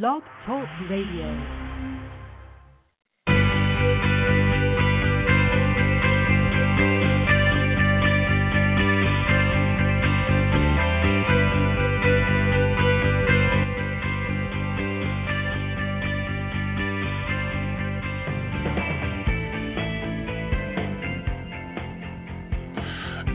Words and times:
Blog 0.00 0.22
Talk 0.46 0.66
Radio. 0.88 1.28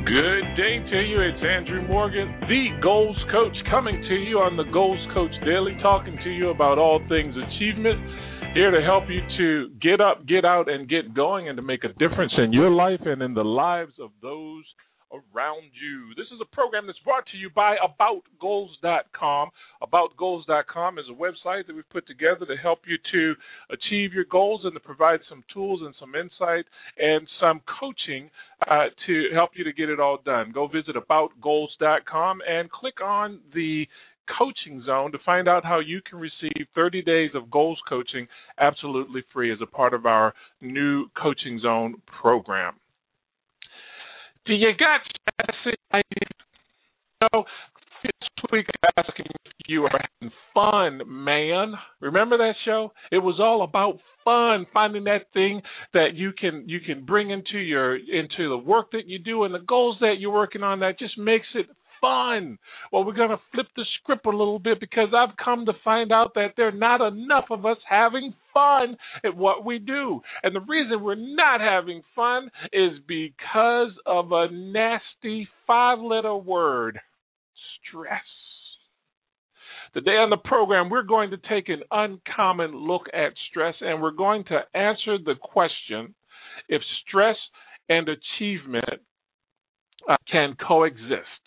Good 0.08 0.47
day 0.58 0.80
to 0.90 1.00
you. 1.06 1.22
It's 1.22 1.44
Andrew 1.46 1.88
Morgan, 1.88 2.34
the 2.50 2.70
Goals 2.82 3.16
Coach, 3.32 3.54
coming 3.70 4.02
to 4.10 4.16
you 4.16 4.40
on 4.40 4.58
the 4.58 4.66
Goals 4.74 4.98
Coach 5.14 5.30
Daily, 5.46 5.78
talking 5.84 6.18
to 6.24 6.32
you 6.32 6.50
about 6.50 6.80
all 6.80 7.00
things 7.08 7.36
achievement. 7.38 8.02
Here 8.56 8.72
to 8.72 8.82
help 8.82 9.04
you 9.08 9.22
to 9.38 9.70
get 9.80 10.02
up, 10.02 10.26
get 10.26 10.46
out, 10.46 10.68
and 10.68 10.90
get 10.90 11.14
going, 11.14 11.48
and 11.48 11.58
to 11.58 11.62
make 11.62 11.84
a 11.84 11.94
difference 12.00 12.34
in 12.40 12.52
your 12.54 12.72
life 12.72 13.02
and 13.06 13.22
in 13.22 13.36
the 13.36 13.46
lives 13.46 13.94
of 14.02 14.10
those 14.24 14.64
around 15.12 15.64
you. 15.74 16.14
This 16.16 16.28
is 16.28 16.40
a 16.42 16.56
program 16.56 16.88
that's 16.88 17.00
brought 17.00 17.26
to 17.32 17.38
you 17.38 17.50
by 17.50 17.76
AboutGoals.com. 17.78 19.50
AboutGoals.com 19.84 21.00
is 21.00 21.06
a 21.10 21.14
website 21.14 21.68
that 21.68 21.76
we've 21.76 21.90
put 21.90 22.08
together 22.08 22.46
to 22.46 22.56
help 22.56 22.80
you 22.86 22.98
to 23.12 23.34
achieve 23.72 24.14
your 24.14 24.26
goals 24.26 24.62
and 24.64 24.74
to 24.74 24.80
provide 24.80 25.20
some 25.30 25.44
tools 25.54 25.82
and 25.84 25.96
some 26.00 26.16
insight 26.16 26.66
and 26.98 27.28
some 27.40 27.62
coaching 27.80 28.30
uh, 28.70 28.88
to 29.06 29.30
help 29.34 29.52
you 29.56 29.64
to 29.64 29.74
get 29.74 29.90
it 29.90 30.00
all 30.00 30.20
done. 30.26 30.52
Go 30.52 30.68
visit 30.68 30.96
AboutGoals.com 30.96 32.40
and 32.48 32.72
click 32.72 33.02
on 33.02 33.40
the 33.54 33.88
coaching 34.38 34.84
zone 34.86 35.12
to 35.12 35.18
find 35.26 35.48
out 35.48 35.64
how 35.64 35.80
you 35.80 36.02
can 36.08 36.20
receive 36.20 36.68
30 36.76 37.02
days 37.02 37.32
of 37.34 37.50
goals 37.50 37.80
coaching 37.88 38.28
absolutely 38.60 39.24
free 39.34 39.52
as 39.52 39.60
a 39.62 39.66
part 39.66 39.94
of 39.94 40.06
our 40.06 40.34
new 40.62 41.08
coaching 41.22 41.60
zone 41.60 41.96
program. 42.20 42.74
You 44.50 44.72
got 44.80 45.02
know 47.22 47.44
this 48.04 48.12
week 48.52 48.66
asking 48.98 49.26
if 49.46 49.52
you 49.68 49.84
are 49.84 49.92
having 49.92 50.32
fun, 50.54 51.02
man. 51.06 51.74
Remember 52.00 52.38
that 52.38 52.54
show? 52.64 52.94
It 53.12 53.18
was 53.18 53.40
all 53.42 53.64
about 53.64 54.00
fun, 54.24 54.66
finding 54.74 55.04
that 55.06 55.24
thing 55.34 55.62
that 55.94 56.14
you 56.14 56.32
can 56.32 56.64
you 56.68 56.80
can 56.80 57.04
bring 57.06 57.30
into 57.30 57.58
your 57.58 57.96
into 57.96 58.50
the 58.50 58.58
work 58.58 58.92
that 58.92 59.08
you 59.08 59.20
do 59.20 59.44
and 59.44 59.54
the 59.54 59.60
goals 59.60 59.98
that 60.00 60.16
you're 60.20 60.32
working 60.32 60.64
on 60.64 60.80
that 60.80 60.98
just 60.98 61.18
makes 61.18 61.48
it 61.54 61.66
fun. 62.02 62.58
Well, 62.92 63.04
we're 63.04 63.14
going 63.14 63.30
to 63.30 63.40
flip 63.54 63.68
the 63.76 63.86
script 64.00 64.26
a 64.26 64.30
little 64.30 64.60
bit 64.60 64.80
because 64.80 65.10
I've 65.16 65.36
come 65.44 65.66
to 65.66 65.74
find 65.84 66.12
out 66.12 66.34
that 66.36 66.54
there 66.56 66.68
are 66.68 66.72
not 66.72 67.02
enough 67.02 67.46
of 67.52 67.66
us 67.66 67.78
having 67.90 68.34
fun 68.54 68.98
at 69.24 69.36
what 69.36 69.66
we 69.66 69.80
do. 69.80 70.22
And 70.44 70.56
the 70.56 70.62
reason 70.62 71.04
we're 71.04 71.16
not 71.16 71.62
having 71.62 72.02
fun 72.16 72.50
is 72.74 72.92
because 73.08 73.92
of 74.06 74.32
a 74.32 74.52
nasty 74.52 75.48
five 75.66 76.00
letter 76.00 76.36
word 76.36 77.00
stress. 77.90 78.22
Today 79.94 80.12
on 80.12 80.30
the 80.30 80.38
program, 80.38 80.90
we're 80.90 81.04
going 81.04 81.32
to 81.32 81.38
take 81.50 81.70
an 81.70 81.82
uncommon 81.92 82.76
look 82.76 83.04
at 83.14 83.34
stress 83.50 83.76
and 83.82 84.02
we're 84.02 84.12
going 84.12 84.44
to 84.46 84.60
answer 84.78 85.18
the 85.18 85.36
question 85.42 86.14
if 86.68 86.82
stress 87.08 87.38
and 87.90 88.08
achievement 88.10 89.02
uh, 90.10 90.18
can 90.32 90.56
coexist. 90.56 91.47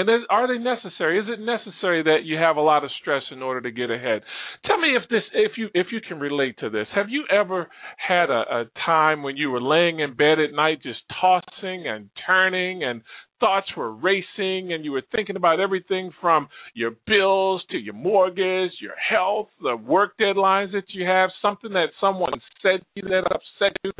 And 0.00 0.08
is, 0.08 0.26
are 0.30 0.48
they 0.48 0.56
necessary? 0.56 1.18
Is 1.18 1.26
it 1.28 1.40
necessary 1.44 2.02
that 2.04 2.24
you 2.24 2.38
have 2.38 2.56
a 2.56 2.62
lot 2.62 2.84
of 2.84 2.90
stress 3.02 3.22
in 3.30 3.42
order 3.42 3.60
to 3.60 3.70
get 3.70 3.90
ahead? 3.90 4.22
Tell 4.64 4.80
me 4.80 4.96
if 4.96 5.06
this, 5.10 5.20
if 5.34 5.52
you, 5.58 5.68
if 5.74 5.88
you 5.92 6.00
can 6.00 6.18
relate 6.18 6.56
to 6.60 6.70
this. 6.70 6.86
Have 6.94 7.10
you 7.10 7.24
ever 7.30 7.68
had 7.98 8.30
a, 8.30 8.60
a 8.60 8.64
time 8.86 9.22
when 9.22 9.36
you 9.36 9.50
were 9.50 9.60
laying 9.60 10.00
in 10.00 10.14
bed 10.14 10.38
at 10.40 10.54
night, 10.54 10.82
just 10.82 11.00
tossing 11.20 11.86
and 11.86 12.08
turning, 12.26 12.82
and 12.82 13.02
thoughts 13.40 13.66
were 13.76 13.92
racing 13.92 14.72
and 14.72 14.84
you 14.84 14.92
were 14.92 15.02
thinking 15.12 15.36
about 15.36 15.60
everything 15.60 16.12
from 16.20 16.48
your 16.74 16.92
bills 17.06 17.62
to 17.70 17.76
your 17.76 17.94
mortgage, 17.94 18.70
your 18.80 18.94
health, 18.96 19.48
the 19.62 19.76
work 19.76 20.12
deadlines 20.18 20.72
that 20.72 20.84
you 20.88 21.06
have, 21.06 21.30
something 21.42 21.72
that 21.72 21.88
someone 22.00 22.32
said 22.62 22.80
to 22.80 22.86
you 22.94 23.02
that 23.02 23.24
upset 23.26 23.76
you, 23.82 23.92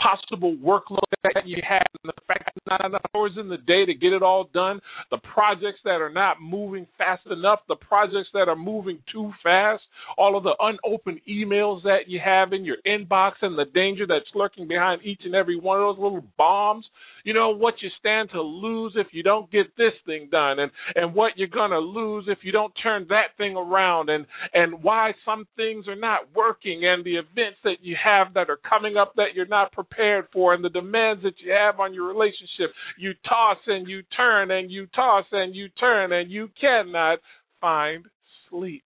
possible 0.00 0.56
workload 0.56 0.98
that 1.22 1.46
you 1.46 1.58
have, 1.68 1.86
and 2.02 2.12
the 2.16 2.22
fact 2.26 2.44
that 2.54 2.70
not 2.70 2.84
enough 2.84 3.02
hours 3.14 3.32
in 3.38 3.48
the 3.48 3.58
day 3.58 3.84
to 3.84 3.94
get 3.94 4.12
it 4.12 4.22
all 4.22 4.48
done, 4.52 4.80
the 5.10 5.18
projects 5.18 5.80
that 5.84 6.00
are 6.00 6.12
not 6.12 6.40
moving 6.40 6.86
fast 6.96 7.26
enough, 7.26 7.60
the 7.68 7.76
projects 7.76 8.28
that 8.32 8.48
are 8.48 8.56
moving 8.56 8.98
too 9.12 9.30
fast, 9.42 9.82
all 10.16 10.36
of 10.36 10.44
the 10.44 10.54
unopened 10.58 11.20
emails 11.28 11.82
that 11.82 12.08
you 12.08 12.20
have 12.24 12.52
in 12.52 12.64
your 12.64 12.76
inbox 12.86 13.32
and 13.42 13.58
the 13.58 13.66
danger 13.74 14.06
that's 14.06 14.24
lurking 14.34 14.66
behind 14.66 15.02
each 15.04 15.20
and 15.24 15.34
every 15.34 15.58
one 15.58 15.80
of 15.80 15.96
those 15.96 16.02
little 16.02 16.24
bombs 16.38 16.86
you 17.24 17.34
know 17.34 17.50
what 17.50 17.74
you 17.80 17.88
stand 17.98 18.30
to 18.30 18.40
lose 18.40 18.92
if 18.96 19.08
you 19.12 19.22
don't 19.22 19.50
get 19.50 19.76
this 19.76 19.92
thing 20.06 20.28
done 20.30 20.58
and 20.58 20.70
and 20.94 21.14
what 21.14 21.32
you're 21.36 21.48
going 21.48 21.70
to 21.70 21.78
lose 21.78 22.24
if 22.28 22.38
you 22.42 22.52
don't 22.52 22.72
turn 22.82 23.06
that 23.08 23.36
thing 23.36 23.56
around 23.56 24.08
and 24.08 24.26
and 24.54 24.82
why 24.82 25.12
some 25.24 25.46
things 25.56 25.86
are 25.88 25.96
not 25.96 26.20
working 26.34 26.82
and 26.84 27.04
the 27.04 27.16
events 27.16 27.58
that 27.64 27.76
you 27.82 27.96
have 28.02 28.34
that 28.34 28.50
are 28.50 28.58
coming 28.68 28.96
up 28.96 29.14
that 29.16 29.34
you're 29.34 29.46
not 29.46 29.72
prepared 29.72 30.26
for 30.32 30.54
and 30.54 30.64
the 30.64 30.70
demands 30.70 31.22
that 31.22 31.34
you 31.38 31.52
have 31.52 31.80
on 31.80 31.94
your 31.94 32.06
relationship. 32.06 32.74
You 32.98 33.12
toss 33.28 33.58
and 33.66 33.88
you 33.88 34.02
turn 34.16 34.50
and 34.50 34.70
you 34.70 34.86
toss 34.94 35.24
and 35.32 35.54
you 35.54 35.68
turn 35.80 36.12
and 36.12 36.30
you 36.30 36.48
cannot 36.60 37.18
find 37.60 38.04
sleep. 38.48 38.84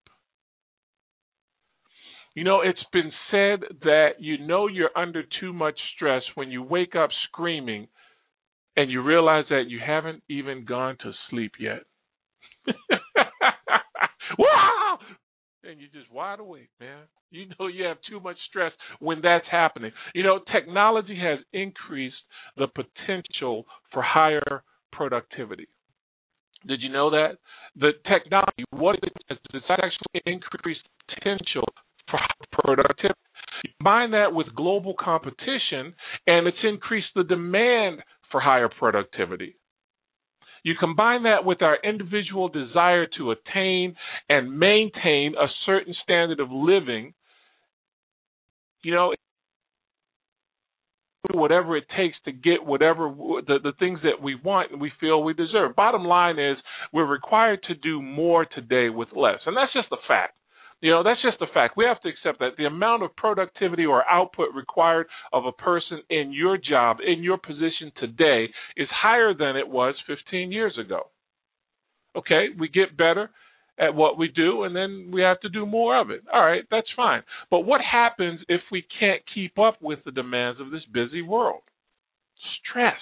You 2.35 2.43
know, 2.43 2.63
it's 2.63 2.79
been 2.93 3.13
said 3.31 3.61
that 3.83 4.09
you 4.19 4.39
know 4.39 4.67
you're 4.67 4.91
under 4.97 5.23
too 5.41 5.53
much 5.53 5.79
stress 5.95 6.23
when 6.35 6.51
you 6.51 6.63
wake 6.63 6.97
up 6.97 7.11
screaming 7.29 7.87
and 8.77 8.91
you 8.91 9.03
realize 9.03 9.45
that 9.51 9.65
you 9.69 9.81
haven't 9.85 10.23
even 10.29 10.65
gone 10.65 10.97
to 11.03 11.13
sleep 11.31 11.53
yet. 11.59 11.85
And 15.67 15.81
you're 15.81 15.89
just 15.89 16.13
wide 16.13 16.41
awake, 16.41 16.69
man. 16.79 17.05
You 17.31 17.47
know 17.59 17.69
you 17.69 17.85
have 17.85 17.97
too 18.09 18.21
much 18.21 18.37
stress 18.49 18.73
when 19.01 19.21
that's 19.23 19.47
happening. 19.51 19.93
You 20.15 20.23
know, 20.23 20.41
technology 20.53 21.19
has 21.21 21.39
increased 21.53 22.15
the 22.57 22.67
potential 22.69 23.65
for 23.93 24.03
higher 24.03 24.63
productivity. 24.93 25.67
Did 26.67 26.81
you 26.81 26.91
know 26.91 27.11
that? 27.11 27.39
The 27.77 27.93
technology, 28.09 28.65
what 28.71 28.97
it 28.97 29.13
is, 29.31 29.39
it's 29.53 29.67
actually 29.71 30.23
increased 30.27 30.87
potential 31.09 31.67
for 32.11 32.21
productivity. 32.53 33.19
Combine 33.79 34.11
that 34.13 34.33
with 34.33 34.55
global 34.55 34.95
competition, 34.99 35.95
and 36.27 36.47
it's 36.47 36.57
increased 36.63 37.09
the 37.15 37.25
demand 37.25 38.03
for 38.35 38.41
higher 38.41 38.69
productivity. 38.69 39.55
You 40.65 40.75
combine 40.81 41.23
that 41.23 41.45
with 41.45 41.63
our 41.63 41.79
individual 41.85 42.49
desire 42.49 43.07
to 43.17 43.31
attain 43.31 43.95
and 44.29 44.59
maintain 44.59 45.35
a 45.39 45.47
certain 45.67 45.95
standard 46.03 46.41
of 46.41 46.51
living, 46.51 47.15
you 48.83 48.93
know, 48.93 49.15
whatever 51.33 51.77
it 51.77 51.85
takes 51.97 52.17
to 52.25 52.33
get 52.33 52.67
whatever 52.67 53.09
the, 53.47 53.59
the 53.63 53.73
things 53.79 54.01
that 54.03 54.21
we 54.21 54.35
want 54.35 54.73
and 54.73 54.81
we 54.81 54.91
feel 54.99 55.23
we 55.23 55.33
deserve. 55.33 55.77
Bottom 55.77 56.05
line 56.05 56.41
is 56.41 56.57
we're 56.93 57.07
required 57.07 57.61
to 57.69 57.75
do 57.77 58.03
more 58.03 58.45
today 58.45 58.89
with 58.89 59.11
less. 59.15 59.39
And 59.47 59.57
that's 59.57 59.73
just 59.73 59.93
a 59.93 60.09
fact. 60.09 60.35
You 60.85 60.91
know, 60.91 61.03
that's 61.03 61.23
just 61.23 61.41
a 61.41 61.51
fact. 61.55 61.79
We 61.79 61.87
have 61.87 62.03
to 62.03 62.11
accept 62.11 62.41
that 62.41 62.59
the 62.59 62.67
amount 62.67 63.05
of 63.05 63.17
productivity 63.17 63.87
or 63.87 64.07
output 64.07 64.49
required 64.55 65.07
of 65.33 65.47
a 65.47 65.53
person 65.53 66.03
in 66.11 66.31
your 66.31 66.59
job, 66.59 66.99
in 67.01 67.23
your 67.23 67.39
position 67.39 67.91
today, 67.99 68.53
is 68.77 68.87
higher 68.93 69.33
than 69.33 69.57
it 69.57 69.67
was 69.67 69.95
15 70.07 70.53
years 70.53 70.77
ago. 70.79 71.05
Okay, 72.15 72.49
we 72.61 72.69
get 72.69 72.99
better 72.99 73.31
at 73.81 73.95
what 73.95 74.19
we 74.19 74.29
do 74.29 74.65
and 74.65 74.77
then 74.77 75.09
we 75.11 75.23
have 75.23 75.41
to 75.41 75.49
do 75.49 75.65
more 75.65 75.99
of 75.99 76.11
it. 76.11 76.21
All 76.31 76.45
right, 76.45 76.65
that's 76.71 76.87
fine. 76.95 77.23
But 77.51 77.61
what 77.61 77.81
happens 77.81 78.41
if 78.51 78.61
we 78.71 78.85
can't 79.01 79.23
keep 79.35 79.59
up 79.59 79.79
with 79.81 80.01
the 80.05 80.13
demands 80.13 80.61
of 80.61 80.71
this 80.71 80.85
busy 80.93 81.23
world? 81.23 81.63
Stress. 82.61 83.01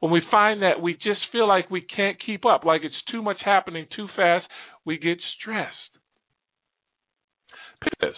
When 0.00 0.12
we 0.12 0.20
find 0.30 0.60
that 0.60 0.82
we 0.82 0.92
just 0.92 1.20
feel 1.32 1.48
like 1.48 1.70
we 1.70 1.80
can't 1.80 2.18
keep 2.26 2.44
up, 2.44 2.66
like 2.66 2.82
it's 2.84 2.94
too 3.10 3.22
much 3.22 3.38
happening 3.42 3.86
too 3.96 4.08
fast, 4.14 4.44
we 4.84 4.98
get 4.98 5.16
stressed. 5.40 5.95
This. 8.00 8.16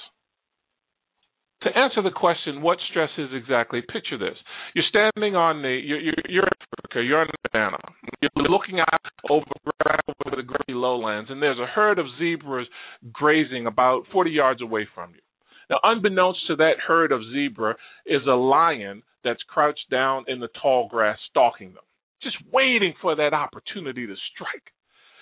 To 1.62 1.76
answer 1.76 2.03
the 2.03 2.15
question, 2.15 2.62
what 2.62 2.79
stress 2.91 3.11
is 3.19 3.31
exactly? 3.32 3.81
Picture 3.81 4.19
this: 4.19 4.37
you're 4.75 4.85
standing 4.88 5.35
on 5.35 5.62
the, 5.62 5.69
you're, 5.69 6.00
you're, 6.00 6.44
in 6.44 6.53
Africa, 6.79 7.03
you're 7.03 7.23
in 7.23 7.29
the 7.29 7.49
Savannah, 7.49 7.79
you're 8.23 8.31
looking 8.49 8.81
out 8.81 9.00
over, 9.29 9.44
over 9.70 10.37
the 10.37 10.43
grassy 10.43 10.73
lowlands, 10.73 11.31
and 11.31 11.43
there's 11.43 11.59
a 11.59 11.67
herd 11.67 11.99
of 11.99 12.06
zebras 12.19 12.69
grazing 13.12 13.67
about 13.67 14.05
40 14.12 14.31
yards 14.31 14.62
away 14.62 14.87
from 14.94 15.11
you. 15.15 15.20
Now, 15.69 15.79
unbeknownst 15.82 16.47
to 16.47 16.56
that 16.56 16.79
herd 16.87 17.12
of 17.12 17.21
zebra 17.32 17.76
is 18.06 18.23
a 18.26 18.35
lion 18.35 19.03
that's 19.25 19.43
crouched 19.49 19.91
down 19.91 20.25
in 20.29 20.41
the 20.41 20.49
tall 20.62 20.88
grass, 20.88 21.19
stalking 21.29 21.75
them, 21.75 21.85
just 22.23 22.37
waiting 22.53 22.94
for 23.03 23.17
that 23.17 23.35
opportunity 23.35 24.06
to 24.06 24.14
strike. 24.32 24.73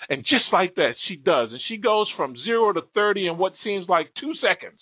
And 0.08 0.22
just 0.22 0.44
like 0.52 0.74
that, 0.76 0.92
she 1.08 1.16
does. 1.16 1.48
And 1.50 1.60
she 1.68 1.76
goes 1.78 2.06
from 2.16 2.36
zero 2.44 2.72
to 2.72 2.82
30 2.94 3.28
in 3.28 3.38
what 3.38 3.52
seems 3.64 3.88
like 3.88 4.08
two 4.20 4.32
seconds. 4.40 4.80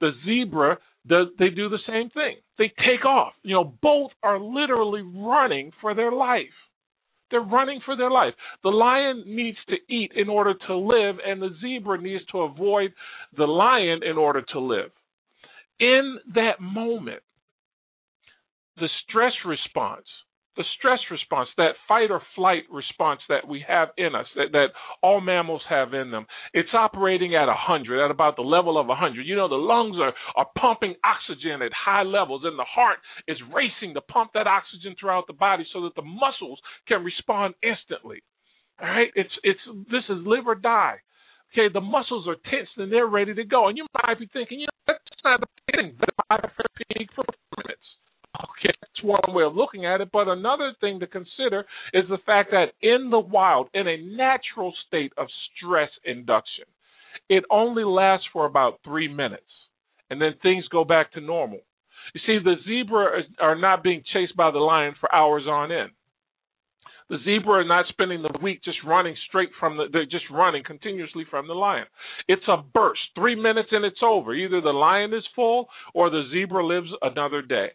The 0.00 0.10
zebra 0.24 0.78
does, 1.06 1.28
they 1.38 1.50
do 1.50 1.68
the 1.68 1.78
same 1.86 2.10
thing. 2.10 2.36
They 2.58 2.72
take 2.78 3.04
off. 3.04 3.32
You 3.42 3.54
know, 3.54 3.74
both 3.82 4.10
are 4.22 4.40
literally 4.40 5.02
running 5.02 5.72
for 5.80 5.94
their 5.94 6.12
life. 6.12 6.46
They're 7.30 7.40
running 7.40 7.80
for 7.84 7.96
their 7.96 8.10
life. 8.10 8.34
The 8.64 8.70
lion 8.70 9.22
needs 9.26 9.58
to 9.68 9.76
eat 9.88 10.12
in 10.16 10.28
order 10.28 10.54
to 10.66 10.76
live, 10.76 11.16
and 11.24 11.40
the 11.40 11.54
zebra 11.60 12.00
needs 12.00 12.24
to 12.32 12.40
avoid 12.40 12.92
the 13.36 13.44
lion 13.44 14.00
in 14.02 14.18
order 14.18 14.42
to 14.52 14.60
live. 14.60 14.90
In 15.78 16.18
that 16.34 16.60
moment, 16.60 17.22
the 18.76 18.88
stress 19.08 19.32
response 19.46 20.06
the 20.56 20.64
stress 20.78 20.98
response, 21.10 21.48
that 21.56 21.78
fight 21.86 22.10
or 22.10 22.20
flight 22.34 22.64
response 22.70 23.20
that 23.28 23.46
we 23.46 23.64
have 23.66 23.88
in 23.96 24.14
us, 24.14 24.26
that, 24.36 24.52
that 24.52 24.68
all 25.02 25.20
mammals 25.20 25.62
have 25.68 25.94
in 25.94 26.10
them, 26.10 26.26
it's 26.52 26.74
operating 26.74 27.34
at 27.34 27.46
100, 27.46 28.04
at 28.04 28.10
about 28.10 28.36
the 28.36 28.42
level 28.42 28.78
of 28.78 28.86
100. 28.86 29.26
You 29.26 29.36
know, 29.36 29.48
the 29.48 29.54
lungs 29.54 29.96
are, 30.00 30.12
are 30.36 30.48
pumping 30.58 30.94
oxygen 31.04 31.62
at 31.62 31.72
high 31.72 32.02
levels, 32.02 32.42
and 32.44 32.58
the 32.58 32.66
heart 32.68 32.98
is 33.28 33.38
racing 33.54 33.94
to 33.94 34.00
pump 34.00 34.32
that 34.34 34.46
oxygen 34.46 34.96
throughout 34.98 35.26
the 35.26 35.32
body 35.34 35.64
so 35.72 35.82
that 35.82 35.94
the 35.94 36.02
muscles 36.02 36.58
can 36.88 37.04
respond 37.04 37.54
instantly. 37.62 38.22
All 38.80 38.88
right, 38.88 39.08
it's 39.14 39.32
it's 39.42 39.60
this 39.90 40.04
is 40.08 40.24
live 40.24 40.46
or 40.46 40.54
die. 40.54 40.96
Okay, 41.52 41.72
the 41.72 41.82
muscles 41.82 42.26
are 42.26 42.36
tensed 42.50 42.72
and 42.78 42.90
they're 42.90 43.06
ready 43.06 43.34
to 43.34 43.44
go. 43.44 43.68
And 43.68 43.76
you 43.76 43.84
might 43.92 44.18
be 44.18 44.28
thinking, 44.32 44.60
you 44.60 44.66
know, 44.66 44.94
that's 44.94 45.22
not 45.24 45.42
a 45.42 45.72
thing, 45.72 45.96
but. 45.98 46.10
Okay, 48.38 48.72
that's 48.80 49.02
one 49.02 49.34
way 49.34 49.44
of 49.44 49.56
looking 49.56 49.86
at 49.86 50.00
it. 50.00 50.10
But 50.12 50.28
another 50.28 50.72
thing 50.80 51.00
to 51.00 51.06
consider 51.06 51.64
is 51.92 52.04
the 52.08 52.18
fact 52.24 52.50
that 52.52 52.72
in 52.80 53.10
the 53.10 53.18
wild, 53.18 53.68
in 53.74 53.88
a 53.88 53.96
natural 53.96 54.72
state 54.86 55.12
of 55.16 55.26
stress 55.56 55.90
induction, 56.04 56.64
it 57.28 57.44
only 57.50 57.84
lasts 57.84 58.26
for 58.32 58.46
about 58.46 58.80
three 58.84 59.08
minutes, 59.08 59.42
and 60.10 60.20
then 60.20 60.34
things 60.42 60.64
go 60.70 60.84
back 60.84 61.12
to 61.12 61.20
normal. 61.20 61.60
You 62.14 62.20
see, 62.26 62.38
the 62.42 62.54
zebra 62.66 63.22
are 63.40 63.58
not 63.58 63.82
being 63.82 64.02
chased 64.12 64.36
by 64.36 64.50
the 64.50 64.58
lion 64.58 64.94
for 65.00 65.12
hours 65.14 65.44
on 65.48 65.70
end. 65.70 65.90
The 67.08 67.18
zebra 67.24 67.60
are 67.60 67.64
not 67.64 67.86
spending 67.88 68.22
the 68.22 68.38
week 68.40 68.62
just 68.64 68.78
running 68.86 69.16
straight 69.28 69.50
from 69.58 69.76
the, 69.76 69.86
they're 69.92 70.04
just 70.04 70.30
running 70.30 70.62
continuously 70.62 71.24
from 71.28 71.48
the 71.48 71.54
lion. 71.54 71.86
It's 72.28 72.46
a 72.46 72.62
burst, 72.72 73.00
three 73.16 73.34
minutes 73.34 73.70
and 73.72 73.84
it's 73.84 73.98
over. 74.02 74.32
Either 74.32 74.60
the 74.60 74.70
lion 74.70 75.12
is 75.12 75.24
full 75.34 75.66
or 75.92 76.08
the 76.08 76.28
zebra 76.32 76.64
lives 76.64 76.90
another 77.02 77.42
day 77.42 77.70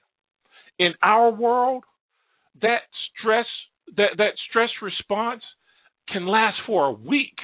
in 0.80 0.94
our 1.02 1.32
world, 1.32 1.84
that 2.62 2.82
stress 3.20 3.46
that 3.98 4.18
that 4.18 4.34
stress 4.50 4.70
response 4.82 5.42
can 6.12 6.28
last 6.28 6.58
for 6.66 6.86
a 6.86 6.92
week. 6.92 7.38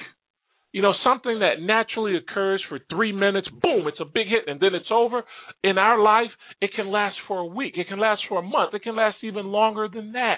You 0.72 0.80
know, 0.80 0.94
something 1.04 1.40
that 1.40 1.60
naturally 1.60 2.16
occurs 2.16 2.62
for 2.66 2.78
three 2.90 3.12
minutes, 3.12 3.46
boom, 3.60 3.86
it's 3.88 4.00
a 4.00 4.06
big 4.06 4.28
hit, 4.28 4.44
and 4.46 4.58
then 4.58 4.74
it's 4.74 4.90
over. 4.90 5.22
In 5.62 5.76
our 5.76 6.00
life, 6.00 6.30
it 6.62 6.70
can 6.74 6.90
last 6.90 7.16
for 7.28 7.40
a 7.40 7.46
week, 7.46 7.74
it 7.76 7.88
can 7.88 7.98
last 7.98 8.22
for 8.28 8.38
a 8.38 8.42
month, 8.42 8.72
it 8.72 8.82
can 8.82 8.96
last 8.96 9.16
even 9.22 9.46
longer 9.46 9.88
than 9.92 10.12
that. 10.12 10.36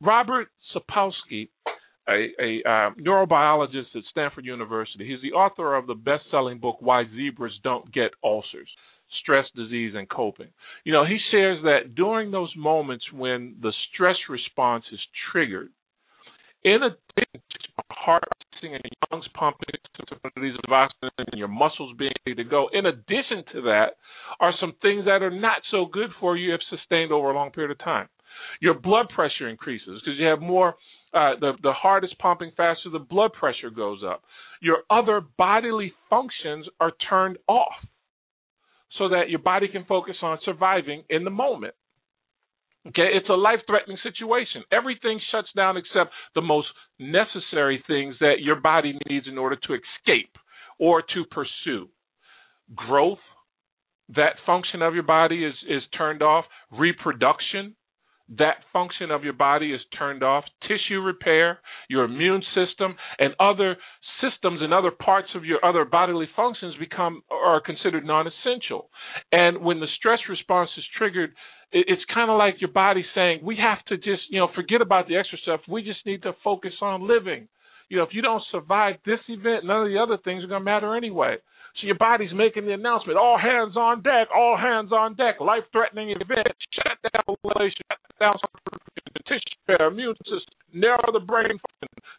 Robert 0.00 0.48
Sapolsky, 0.74 1.50
a, 2.08 2.28
a 2.40 2.62
uh, 2.66 2.90
neurobiologist 2.98 3.94
at 3.94 4.02
Stanford 4.10 4.46
University, 4.46 5.06
he's 5.06 5.20
the 5.20 5.36
author 5.36 5.76
of 5.76 5.86
the 5.86 5.94
best 5.94 6.22
selling 6.30 6.58
book, 6.58 6.76
Why 6.80 7.04
Zebras 7.14 7.52
Don't 7.62 7.92
Get 7.92 8.12
Ulcers 8.24 8.70
stress, 9.22 9.46
disease, 9.54 9.94
and 9.96 10.08
coping. 10.08 10.48
You 10.84 10.92
know, 10.92 11.04
he 11.04 11.18
shares 11.30 11.62
that 11.64 11.94
during 11.94 12.30
those 12.30 12.52
moments 12.56 13.04
when 13.12 13.56
the 13.60 13.72
stress 13.92 14.16
response 14.28 14.84
is 14.92 15.00
triggered, 15.32 15.70
in 16.64 16.80
addition 16.82 17.40
to 17.40 17.82
heart 17.90 18.24
racing 18.62 18.74
and 18.74 18.82
lungs 19.10 19.26
pumping 19.34 19.66
of 20.64 20.72
oxygen 20.72 21.10
and 21.18 21.38
your 21.38 21.48
muscles 21.48 21.94
being 21.98 22.12
ready 22.26 22.42
to 22.42 22.48
go, 22.48 22.68
in 22.72 22.86
addition 22.86 23.44
to 23.52 23.62
that, 23.62 23.96
are 24.40 24.52
some 24.60 24.74
things 24.82 25.04
that 25.04 25.22
are 25.22 25.30
not 25.30 25.62
so 25.70 25.86
good 25.86 26.10
for 26.20 26.36
you 26.36 26.54
if 26.54 26.60
sustained 26.70 27.12
over 27.12 27.30
a 27.30 27.34
long 27.34 27.50
period 27.50 27.70
of 27.70 27.78
time. 27.78 28.08
Your 28.60 28.74
blood 28.74 29.08
pressure 29.14 29.48
increases 29.48 30.00
because 30.04 30.18
you 30.18 30.26
have 30.26 30.40
more. 30.40 30.74
Uh, 31.12 31.34
the 31.40 31.52
the 31.62 31.72
heart 31.72 32.04
is 32.04 32.10
pumping 32.20 32.52
faster, 32.56 32.88
the 32.90 32.98
blood 32.98 33.32
pressure 33.32 33.68
goes 33.68 34.00
up. 34.06 34.22
Your 34.62 34.78
other 34.90 35.20
bodily 35.36 35.92
functions 36.08 36.66
are 36.78 36.92
turned 37.08 37.36
off 37.48 37.72
so 38.98 39.08
that 39.08 39.30
your 39.30 39.38
body 39.38 39.68
can 39.68 39.84
focus 39.84 40.16
on 40.22 40.38
surviving 40.44 41.04
in 41.08 41.24
the 41.24 41.30
moment. 41.30 41.74
Okay, 42.88 43.08
it's 43.12 43.28
a 43.28 43.34
life 43.34 43.60
threatening 43.66 43.98
situation. 44.02 44.62
Everything 44.72 45.20
shuts 45.30 45.48
down 45.54 45.76
except 45.76 46.12
the 46.34 46.40
most 46.40 46.68
necessary 46.98 47.84
things 47.86 48.16
that 48.20 48.36
your 48.40 48.56
body 48.56 48.98
needs 49.08 49.26
in 49.28 49.36
order 49.36 49.56
to 49.56 49.74
escape 49.74 50.32
or 50.78 51.02
to 51.02 51.24
pursue. 51.30 51.88
Growth, 52.74 53.18
that 54.16 54.36
function 54.46 54.80
of 54.80 54.94
your 54.94 55.02
body 55.02 55.44
is, 55.44 55.54
is 55.68 55.82
turned 55.96 56.22
off. 56.22 56.46
Reproduction, 56.72 57.76
that 58.38 58.56
function 58.72 59.10
of 59.10 59.24
your 59.24 59.32
body 59.32 59.72
is 59.72 59.80
turned 59.98 60.22
off. 60.22 60.44
Tissue 60.62 61.00
repair, 61.00 61.58
your 61.88 62.04
immune 62.04 62.42
system, 62.54 62.96
and 63.18 63.34
other 63.40 63.76
systems 64.20 64.60
and 64.62 64.72
other 64.72 64.90
parts 64.90 65.28
of 65.34 65.44
your 65.44 65.64
other 65.64 65.84
bodily 65.84 66.28
functions 66.36 66.74
become 66.78 67.22
are 67.30 67.60
considered 67.60 68.04
non-essential. 68.04 68.88
And 69.32 69.62
when 69.64 69.80
the 69.80 69.86
stress 69.98 70.20
response 70.28 70.70
is 70.76 70.84
triggered, 70.96 71.32
it's 71.72 72.02
kind 72.12 72.30
of 72.30 72.36
like 72.36 72.60
your 72.60 72.70
body 72.70 73.04
saying, 73.14 73.40
"We 73.42 73.56
have 73.56 73.84
to 73.86 73.96
just, 73.96 74.28
you 74.28 74.38
know, 74.38 74.48
forget 74.48 74.80
about 74.80 75.06
the 75.06 75.16
extra 75.16 75.38
stuff. 75.38 75.60
We 75.68 75.82
just 75.82 76.04
need 76.04 76.22
to 76.22 76.32
focus 76.44 76.74
on 76.82 77.06
living." 77.06 77.48
You 77.88 77.96
know, 77.96 78.04
if 78.04 78.14
you 78.14 78.22
don't 78.22 78.42
survive 78.52 78.96
this 79.04 79.20
event, 79.28 79.64
none 79.64 79.82
of 79.82 79.88
the 79.88 79.98
other 79.98 80.16
things 80.18 80.44
are 80.44 80.48
going 80.48 80.60
to 80.60 80.64
matter 80.64 80.94
anyway. 80.94 81.38
So 81.78 81.86
your 81.86 81.96
body's 81.96 82.32
making 82.34 82.66
the 82.66 82.72
announcement, 82.72 83.18
all 83.18 83.38
hands 83.38 83.76
on 83.76 84.02
deck, 84.02 84.28
all 84.34 84.56
hands 84.56 84.92
on 84.92 85.14
deck, 85.14 85.40
life 85.40 85.64
threatening 85.72 86.10
event, 86.10 86.48
shut 86.74 86.98
down 87.12 87.36
shut 87.44 87.98
down 88.18 88.34
the 89.14 89.20
tissue 89.28 89.86
immune 89.86 90.16
system, 90.24 90.54
narrow 90.74 91.12
the 91.12 91.20
brain 91.20 91.58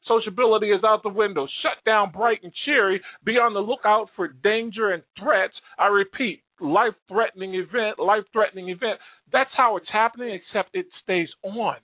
sociability 0.07 0.68
is 0.71 0.83
out 0.83 1.03
the 1.03 1.09
window, 1.09 1.48
shut 1.62 1.83
down 1.86 2.12
bright 2.12 2.39
and 2.44 2.51
cheery, 2.65 3.01
be 3.24 3.33
on 3.33 3.53
the 3.53 3.59
lookout 3.59 4.07
for 4.15 4.27
danger 4.27 4.92
and 4.92 5.03
threats. 5.19 5.54
I 5.77 5.88
repeat, 5.88 6.42
life 6.59 6.94
threatening 7.07 7.56
event, 7.56 8.00
life 8.00 8.24
threatening 8.33 8.69
event. 8.69 9.00
That's 9.31 9.50
how 9.56 9.77
it's 9.77 9.88
happening, 9.92 10.33
except 10.33 10.75
it 10.75 10.88
stays 11.04 11.30
on 11.44 11.75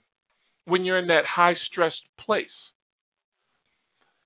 when 0.66 0.84
you're 0.84 0.98
in 0.98 1.08
that 1.08 1.24
high 1.24 1.54
stressed 1.70 1.96
place. 2.24 2.46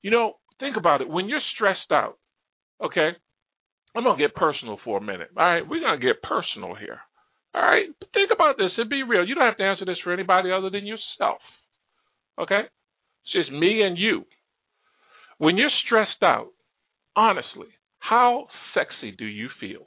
You 0.03 0.11
know, 0.11 0.35
think 0.59 0.77
about 0.77 1.01
it. 1.01 1.09
When 1.09 1.29
you're 1.29 1.41
stressed 1.55 1.93
out, 1.93 2.19
okay, 2.83 3.11
I'm 3.95 4.05
to 4.05 4.17
get 4.17 4.35
personal 4.35 4.79
for 4.85 4.99
a 4.99 5.01
minute. 5.01 5.29
All 5.37 5.45
right, 5.45 5.69
we're 5.69 5.81
to 6.01 6.07
get 6.07 6.23
personal 6.23 6.75
here. 6.75 7.01
All 7.55 7.63
right, 7.63 7.87
think 8.15 8.31
about 8.33 8.57
this 8.57 8.71
and 8.79 8.89
be 8.89 9.03
real. 9.03 9.27
You 9.27 9.35
don't 9.35 9.45
have 9.45 9.59
to 9.59 9.65
answer 9.65 9.85
this 9.85 9.99
for 10.03 10.13
anybody 10.13 10.51
other 10.51 10.71
than 10.71 10.87
yourself. 10.87 11.41
Okay? 12.41 12.63
It's 13.25 13.33
just 13.33 13.53
me 13.53 13.83
and 13.83 13.99
you. 13.99 14.25
When 15.39 15.59
you're 15.59 15.71
stressed 15.85 16.23
out, 16.23 16.49
honestly, 17.15 17.69
how 17.99 18.47
sexy 18.75 19.15
do 19.17 19.27
you 19.27 19.49
feel? 19.61 19.87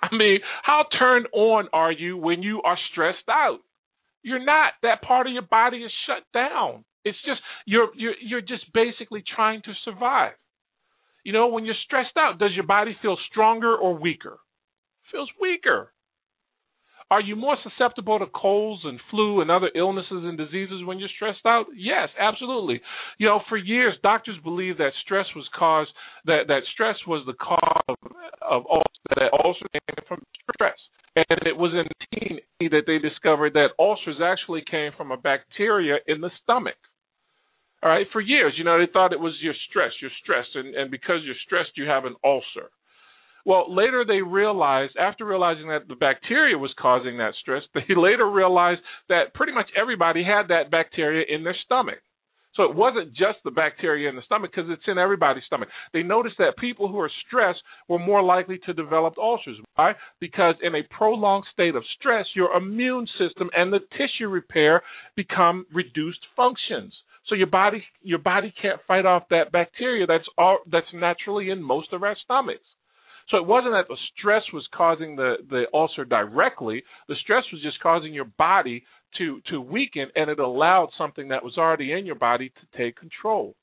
I 0.00 0.14
mean, 0.14 0.38
how 0.62 0.84
turned 0.98 1.26
on 1.32 1.68
are 1.72 1.90
you 1.92 2.16
when 2.16 2.42
you 2.42 2.62
are 2.62 2.78
stressed 2.92 3.28
out? 3.28 3.58
You're 4.22 4.44
not. 4.44 4.72
That 4.82 5.02
part 5.02 5.26
of 5.26 5.32
your 5.32 5.42
body 5.42 5.78
is 5.78 5.92
shut 6.06 6.22
down. 6.34 6.84
It's 7.04 7.18
just 7.24 7.40
you're 7.64 7.88
you're 7.94 8.14
you're 8.20 8.40
just 8.40 8.72
basically 8.74 9.22
trying 9.34 9.62
to 9.62 9.72
survive. 9.84 10.32
You 11.26 11.32
know, 11.32 11.48
when 11.48 11.64
you're 11.64 11.74
stressed 11.84 12.16
out, 12.16 12.38
does 12.38 12.52
your 12.54 12.68
body 12.68 12.96
feel 13.02 13.16
stronger 13.32 13.74
or 13.74 13.98
weaker? 13.98 14.34
It 14.34 15.10
feels 15.10 15.28
weaker. 15.40 15.92
Are 17.10 17.20
you 17.20 17.34
more 17.34 17.56
susceptible 17.64 18.20
to 18.20 18.26
colds 18.26 18.82
and 18.84 19.00
flu 19.10 19.40
and 19.40 19.50
other 19.50 19.68
illnesses 19.74 20.22
and 20.22 20.38
diseases 20.38 20.84
when 20.84 21.00
you're 21.00 21.08
stressed 21.16 21.44
out? 21.44 21.66
Yes, 21.74 22.10
absolutely. 22.16 22.80
You 23.18 23.26
know, 23.26 23.40
for 23.48 23.56
years 23.56 23.94
doctors 24.04 24.36
believed 24.44 24.78
that 24.78 24.92
stress 25.04 25.26
was 25.34 25.48
caused 25.58 25.90
that 26.26 26.42
that 26.46 26.62
stress 26.74 26.94
was 27.08 27.26
the 27.26 27.34
cause 27.34 27.82
of, 27.88 27.96
of 28.48 28.62
ulcer, 28.70 29.10
that 29.16 29.32
ulcer 29.32 29.66
came 29.72 30.06
from 30.06 30.22
stress. 30.54 30.78
And 31.16 31.40
it 31.42 31.56
was 31.56 31.72
in 31.72 31.90
1980 32.60 32.68
that 32.70 32.86
they 32.86 32.98
discovered 33.00 33.54
that 33.54 33.74
ulcers 33.80 34.22
actually 34.22 34.62
came 34.70 34.92
from 34.96 35.10
a 35.10 35.16
bacteria 35.16 35.96
in 36.06 36.20
the 36.20 36.30
stomach. 36.44 36.78
All 37.82 37.90
right, 37.90 38.06
for 38.12 38.20
years, 38.20 38.54
you 38.56 38.64
know, 38.64 38.78
they 38.78 38.90
thought 38.90 39.12
it 39.12 39.20
was 39.20 39.34
your 39.40 39.54
stress, 39.68 39.92
your 40.00 40.10
stress, 40.22 40.46
and, 40.54 40.74
and 40.74 40.90
because 40.90 41.20
you're 41.24 41.34
stressed, 41.44 41.76
you 41.76 41.84
have 41.86 42.04
an 42.04 42.16
ulcer. 42.24 42.70
Well, 43.44 43.72
later 43.72 44.04
they 44.04 44.22
realized, 44.22 44.96
after 44.98 45.24
realizing 45.24 45.68
that 45.68 45.86
the 45.86 45.94
bacteria 45.94 46.58
was 46.58 46.74
causing 46.80 47.18
that 47.18 47.34
stress, 47.40 47.62
they 47.74 47.94
later 47.94 48.28
realized 48.28 48.80
that 49.08 49.34
pretty 49.34 49.52
much 49.52 49.66
everybody 49.80 50.24
had 50.24 50.48
that 50.48 50.70
bacteria 50.70 51.24
in 51.28 51.44
their 51.44 51.56
stomach. 51.64 52.00
So 52.56 52.62
it 52.62 52.74
wasn't 52.74 53.10
just 53.10 53.38
the 53.44 53.50
bacteria 53.50 54.08
in 54.08 54.16
the 54.16 54.22
stomach 54.22 54.50
because 54.54 54.70
it's 54.70 54.88
in 54.88 54.98
everybody's 54.98 55.44
stomach. 55.44 55.68
They 55.92 56.02
noticed 56.02 56.36
that 56.38 56.56
people 56.58 56.88
who 56.88 56.98
are 56.98 57.10
stressed 57.26 57.60
were 57.86 57.98
more 57.98 58.22
likely 58.22 58.58
to 58.64 58.72
develop 58.72 59.18
ulcers. 59.18 59.58
Why? 59.74 59.92
Because 60.20 60.54
in 60.62 60.74
a 60.74 60.82
prolonged 60.96 61.44
state 61.52 61.76
of 61.76 61.84
stress, 62.00 62.24
your 62.34 62.56
immune 62.56 63.06
system 63.18 63.50
and 63.54 63.72
the 63.72 63.80
tissue 63.92 64.28
repair 64.28 64.82
become 65.16 65.66
reduced 65.72 66.20
functions. 66.34 66.94
So 67.28 67.34
your 67.34 67.48
body 67.48 67.84
your 68.02 68.18
body 68.18 68.52
can't 68.60 68.80
fight 68.86 69.06
off 69.06 69.24
that 69.30 69.52
bacteria 69.52 70.06
that's 70.06 70.24
all 70.38 70.58
that's 70.70 70.86
naturally 70.94 71.50
in 71.50 71.62
most 71.62 71.92
of 71.92 72.02
our 72.02 72.16
stomachs. 72.24 72.60
So 73.30 73.38
it 73.38 73.46
wasn't 73.46 73.74
that 73.74 73.88
the 73.88 73.96
stress 74.16 74.42
was 74.52 74.66
causing 74.72 75.16
the, 75.16 75.36
the 75.50 75.64
ulcer 75.74 76.04
directly. 76.04 76.84
The 77.08 77.16
stress 77.22 77.42
was 77.52 77.60
just 77.60 77.80
causing 77.80 78.14
your 78.14 78.26
body 78.38 78.84
to 79.18 79.40
to 79.50 79.60
weaken 79.60 80.08
and 80.14 80.30
it 80.30 80.38
allowed 80.38 80.90
something 80.98 81.28
that 81.28 81.44
was 81.44 81.56
already 81.58 81.92
in 81.92 82.06
your 82.06 82.16
body 82.16 82.50
to 82.50 82.78
take 82.78 82.96
control 82.96 83.54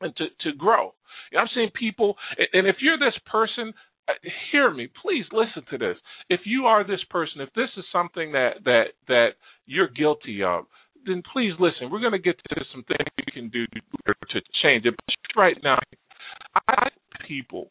and 0.00 0.14
to, 0.16 0.26
to 0.42 0.56
grow. 0.56 0.94
I'm 1.38 1.48
seeing 1.54 1.70
people 1.78 2.16
and 2.52 2.66
if 2.66 2.76
you're 2.80 2.98
this 2.98 3.18
person 3.30 3.72
uh, 4.08 4.12
hear 4.50 4.72
me 4.72 4.88
please 5.02 5.24
listen 5.32 5.62
to 5.70 5.78
this 5.78 5.96
if 6.28 6.40
you 6.44 6.66
are 6.66 6.84
this 6.84 7.04
person 7.10 7.40
if 7.40 7.52
this 7.54 7.68
is 7.76 7.84
something 7.92 8.32
that 8.32 8.64
that 8.64 8.84
that 9.08 9.28
you're 9.66 9.88
guilty 9.88 10.42
of 10.42 10.64
then 11.06 11.22
please 11.32 11.52
listen 11.58 11.90
we're 11.90 12.00
going 12.00 12.12
to 12.12 12.18
get 12.18 12.36
to 12.48 12.64
some 12.72 12.84
things 12.84 13.08
we 13.18 13.32
can 13.32 13.48
do 13.48 13.66
to 14.30 14.40
change 14.62 14.84
it 14.84 14.94
but 15.06 15.40
right 15.40 15.56
now 15.62 15.78
i 16.68 16.88
people 17.26 17.70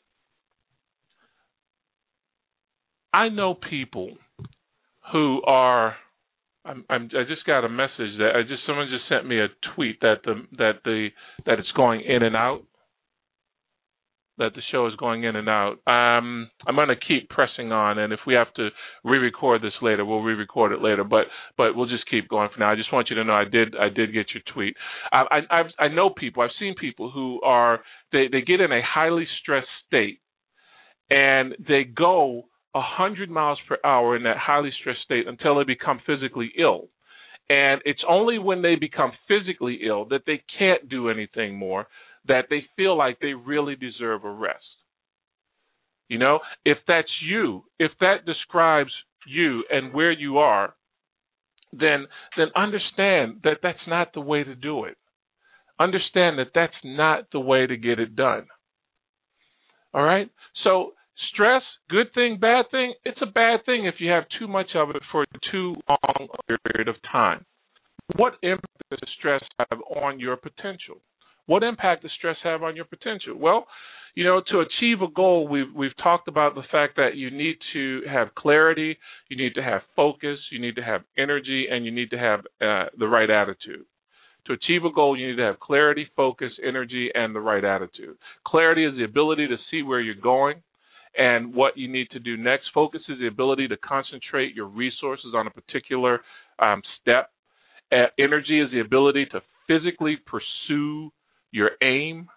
I 3.14 3.30
know 3.30 3.56
people 3.56 4.12
who 5.12 5.42
are. 5.46 5.96
I'm, 6.66 6.84
I'm, 6.90 7.10
I 7.18 7.24
just 7.28 7.46
got 7.48 7.64
a 7.64 7.70
message 7.70 8.18
that 8.20 8.32
I 8.36 8.42
just 8.44 8.62
someone 8.68 8.88
just 8.92 9.08
sent 9.10 9.28
me 9.28 9.40
a 9.40 9.48
tweet 9.76 10.02
that 10.02 10.18
the 10.26 10.46
that 10.58 10.74
the 10.84 11.08
that 11.46 11.58
it's 11.58 11.72
going 11.76 12.02
in 12.02 12.22
and 12.22 12.36
out. 12.36 12.64
That 14.40 14.56
the 14.56 14.62
show 14.72 14.88
is 14.88 14.96
going 14.96 15.26
in 15.26 15.36
and 15.36 15.48
out. 15.48 15.74
Um, 15.86 16.50
I'm 16.66 16.76
going 16.76 16.88
to 16.88 16.96
keep 16.96 17.30
pressing 17.30 17.72
on, 17.72 18.00
and 18.00 18.12
if 18.12 18.22
we 18.26 18.34
have 18.34 18.54
to 18.56 18.70
re-record 19.04 19.62
this 19.62 19.74
later, 19.82 20.06
we'll 20.06 20.22
re-record 20.22 20.72
it 20.72 20.82
later. 20.82 21.04
But 21.04 21.26
but 21.58 21.76
we'll 21.76 21.90
just 21.90 22.10
keep 22.10 22.28
going 22.30 22.50
for 22.54 22.60
now. 22.60 22.72
I 22.72 22.76
just 22.76 22.92
want 22.92 23.10
you 23.10 23.18
to 23.18 23.24
know 23.24 23.34
I 23.34 23.44
did 23.44 23.76
I 23.76 23.90
did 23.90 24.14
get 24.14 24.28
your 24.34 24.44
tweet. 24.54 24.76
I 25.12 25.42
I, 25.52 25.62
I 25.78 25.88
know 25.90 26.10
people. 26.10 26.42
I've 26.42 26.50
seen 26.60 26.74
people 26.80 27.12
who 27.12 27.42
are 27.44 27.82
they 28.12 28.28
they 28.32 28.42
get 28.42 28.62
in 28.62 28.72
a 28.72 28.82
highly 28.82 29.28
stressed 29.42 29.68
state, 29.88 30.20
and 31.10 31.56
they 31.68 31.84
go 31.84 32.46
a 32.76 32.80
100 32.80 33.30
miles 33.30 33.58
per 33.68 33.78
hour 33.84 34.16
in 34.16 34.24
that 34.24 34.38
highly 34.38 34.72
stressed 34.80 35.02
state 35.02 35.28
until 35.28 35.58
they 35.58 35.64
become 35.64 36.00
physically 36.06 36.52
ill. 36.58 36.88
And 37.50 37.82
it's 37.84 38.04
only 38.08 38.38
when 38.38 38.62
they 38.62 38.76
become 38.76 39.12
physically 39.28 39.80
ill 39.86 40.06
that 40.10 40.22
they 40.28 40.44
can't 40.60 40.88
do 40.88 41.10
anything 41.10 41.58
more 41.58 41.88
that 42.30 42.46
they 42.50 42.64
feel 42.78 42.98
like 42.98 43.20
they 43.20 43.34
really 43.34 43.76
deserve 43.76 44.24
a 44.24 44.32
rest. 44.32 44.64
You 46.08 46.18
know, 46.18 46.40
if 46.66 46.78
that's 46.88 47.12
you, 47.24 47.64
if 47.78 47.92
that 48.00 48.26
describes 48.26 48.92
you 49.28 49.64
and 49.70 49.94
where 49.94 50.12
you 50.12 50.40
are, 50.40 50.74
then 51.72 52.08
then 52.38 52.48
understand 52.56 53.42
that 53.44 53.58
that's 53.62 53.78
not 53.88 54.14
the 54.14 54.22
way 54.22 54.44
to 54.44 54.56
do 54.56 54.86
it. 54.86 54.98
Understand 55.80 56.40
that 56.40 56.52
that's 56.56 56.74
not 56.84 57.26
the 57.32 57.40
way 57.40 57.68
to 57.68 57.78
get 57.78 58.00
it 58.00 58.16
done. 58.16 58.48
All 59.94 60.04
right? 60.04 60.30
So 60.64 60.94
Stress, 61.34 61.62
good 61.90 62.14
thing, 62.14 62.38
bad 62.40 62.66
thing? 62.72 62.94
It's 63.04 63.22
a 63.22 63.26
bad 63.26 63.66
thing 63.66 63.86
if 63.86 63.96
you 64.00 64.10
have 64.12 64.24
too 64.40 64.48
much 64.48 64.70
of 64.76 64.90
it 64.92 65.02
for 65.12 65.26
too 65.52 65.76
long 65.88 66.28
a 66.50 66.58
period 66.60 66.88
of 66.88 66.96
time. 67.12 67.46
What 68.16 68.34
impact 68.42 68.90
does 68.90 69.00
stress 69.18 69.44
have 69.60 69.80
on 69.96 70.20
your 70.20 70.38
potential? 70.38 71.02
What 71.50 71.64
impact 71.64 72.04
does 72.04 72.12
stress 72.16 72.38
have 72.44 72.62
on 72.62 72.76
your 72.76 72.86
potential? 72.86 73.34
Well, 73.36 73.66
you 74.14 74.24
know, 74.24 74.40
to 74.52 74.60
achieve 74.60 75.02
a 75.02 75.12
goal, 75.12 75.48
we've 75.48 75.74
we've 75.76 75.98
talked 75.98 76.28
about 76.28 76.54
the 76.54 76.62
fact 76.72 76.96
that 76.98 77.16
you 77.16 77.32
need 77.32 77.58
to 77.74 78.02
have 78.08 78.36
clarity, 78.36 78.96
you 79.30 79.38
need 79.38 79.56
to 79.56 79.64
have 79.64 79.82
focus, 79.96 80.38
you 80.52 80.62
need 80.62 80.76
to 80.76 80.84
have 80.84 81.02
energy, 81.18 81.66
and 81.72 81.86
you 81.86 81.92
need 81.92 82.12
to 82.12 82.20
have 82.20 82.42
uh, 82.62 82.86
the 83.00 83.08
right 83.08 83.32
attitude. 83.32 83.84
To 84.46 84.54
achieve 84.54 84.86
a 84.86 84.94
goal, 84.94 85.18
you 85.18 85.30
need 85.30 85.38
to 85.38 85.44
have 85.44 85.60
clarity, 85.60 86.08
focus, 86.16 86.52
energy, 86.64 87.10
and 87.16 87.34
the 87.34 87.40
right 87.40 87.66
attitude. 87.66 88.16
Clarity 88.46 88.86
is 88.86 88.94
the 88.96 89.06
ability 89.06 89.48
to 89.48 89.58
see 89.72 89.82
where 89.82 90.02
you're 90.02 90.14
going. 90.14 90.62
And 91.18 91.56
what 91.56 91.76
you 91.76 91.88
need 91.92 92.12
to 92.12 92.20
do 92.20 92.38
next 92.38 92.66
focus 92.76 93.02
is 93.10 93.18
the 93.20 93.28
ability 93.28 93.68
to 93.70 93.78
concentrate 93.78 94.54
your 94.54 94.68
resources 94.68 95.34
on 95.36 95.48
a 95.48 95.50
particular 95.50 96.22
um, 96.60 96.84
step. 97.02 97.32
Uh, 97.92 98.06
energy 98.20 98.62
is 98.62 98.70
the 98.72 98.82
ability 98.82 99.26
to 99.32 99.42
physically 99.68 100.16
pursue 100.28 101.12
your 101.52 101.72
aim 101.82 102.28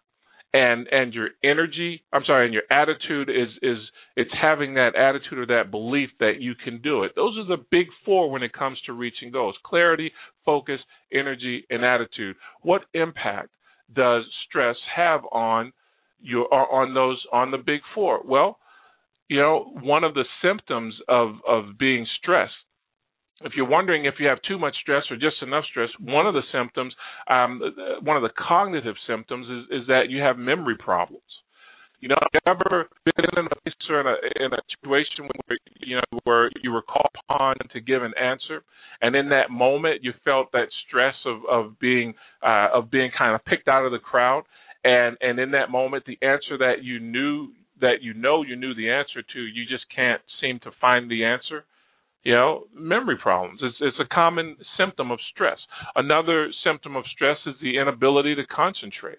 and 0.54 0.87
and 0.88 1.14
your 1.14 1.31
energy 1.42 2.02
i'm 2.12 2.25
sorry 2.26 2.45
and 2.45 2.54
your 2.54 2.64
attitude 2.71 3.31
is 3.31 3.49
is 3.62 3.78
it's 4.16 4.31
having 4.40 4.75
that 4.75 4.95
attitude 4.95 5.38
or 5.38 5.47
that 5.47 5.71
belief 5.71 6.11
that 6.21 6.40
you 6.40 6.54
can 6.62 6.81
do 6.83 7.04
it 7.04 7.12
those 7.16 7.37
are 7.38 7.57
the 7.57 7.62
big 7.71 7.87
four 8.04 8.31
when 8.31 8.42
it 8.42 8.52
comes 8.52 8.78
to 8.85 8.92
reaching 8.92 9.31
goals 9.31 9.57
clarity 9.64 10.12
focus 10.45 10.81
energy 11.12 11.64
and 11.71 11.85
attitude 11.85 12.37
what 12.62 12.83
impact 12.95 13.49
does 13.95 14.25
stress 14.49 14.76
have 14.95 15.23
on 15.33 15.73
your 16.21 16.52
on 16.52 16.95
those 16.95 17.23
on 17.33 17.50
the 17.50 17.59
big 17.59 17.81
four 17.95 18.21
well 18.25 18.59
you 19.33 19.38
know, 19.38 19.73
one 19.81 20.04
of 20.04 20.12
the 20.12 20.25
symptoms 20.42 20.95
of 21.09 21.37
of 21.49 21.78
being 21.78 22.07
stressed. 22.21 22.52
If 23.44 23.52
you're 23.56 23.68
wondering 23.68 24.04
if 24.04 24.14
you 24.18 24.26
have 24.28 24.38
too 24.46 24.58
much 24.58 24.75
stress 24.82 25.04
or 25.11 25.16
just 25.16 25.42
enough 25.42 25.64
stress, 25.70 25.88
one 26.00 26.26
of 26.26 26.34
the 26.34 26.42
symptoms, 26.52 26.94
um, 27.28 27.61
one 28.02 28.16
of 28.16 28.22
the 28.22 28.30
cognitive 28.37 28.94
symptoms, 29.06 29.46
is, 29.49 29.82
is 29.82 29.87
that 29.88 30.11
you 30.11 30.20
have 30.20 30.38
memory 30.38 30.76
problems. 30.76 31.22
You 32.00 32.08
know, 32.08 32.16
have 32.20 32.30
you 32.34 32.40
ever 32.50 32.88
been 33.04 33.25
in 33.37 33.46
a 33.46 33.49
place 33.49 33.75
or 33.88 34.00
in 34.00 34.06
a, 34.08 34.44
in 34.44 34.52
a 34.52 34.58
situation 34.75 35.28
where 35.46 35.58
you 35.80 35.96
know 35.96 36.18
where 36.25 36.50
you 36.61 36.72
were 36.72 36.82
called 36.82 37.14
upon 37.28 37.54
to 37.72 37.80
give 37.80 38.02
an 38.02 38.12
answer, 38.20 38.64
and 39.00 39.14
in 39.14 39.28
that 39.28 39.50
moment 39.50 40.02
you 40.02 40.12
felt 40.25 40.50
that 40.50 40.66
stress 40.88 41.14
of 41.25 41.42
of 41.49 41.78
being 41.78 42.14
uh, 42.44 42.68
of 42.75 42.90
being 42.90 43.12
kind 43.16 43.37
of 43.37 43.44
picked 43.44 43.68
out 43.68 43.87
of 43.87 43.92
the 43.92 44.00
crowd, 44.00 44.42
and 44.82 45.16
and 45.20 45.38
in 45.38 45.52
that 45.52 45.70
moment 45.70 46.04
the 46.04 46.18
answer 46.26 46.58
that 46.58 46.82
you 46.82 46.99
knew 46.99 47.50
that 47.80 47.99
you 48.00 48.14
know 48.14 48.42
you 48.42 48.56
knew 48.56 48.75
the 48.75 48.90
answer 48.90 49.22
to, 49.32 49.40
you 49.40 49.64
just 49.68 49.84
can't 49.94 50.22
seem 50.40 50.58
to 50.64 50.72
find 50.80 51.08
the 51.08 51.25
answer. 51.25 51.64
You 52.25 52.35
know, 52.35 52.64
memory 52.75 53.17
problems. 53.21 53.61
It's, 53.62 53.76
it's 53.81 53.97
a 54.00 54.14
common 54.14 54.57
symptom 54.79 55.11
of 55.11 55.19
stress. 55.35 55.59
Another 55.97 56.50
symptom 56.64 56.95
of 56.95 57.05
stress 57.12 57.38
is 57.47 57.55
the 57.61 57.79
inability 57.79 58.37
to 58.37 58.47
concentrate. 58.47 59.19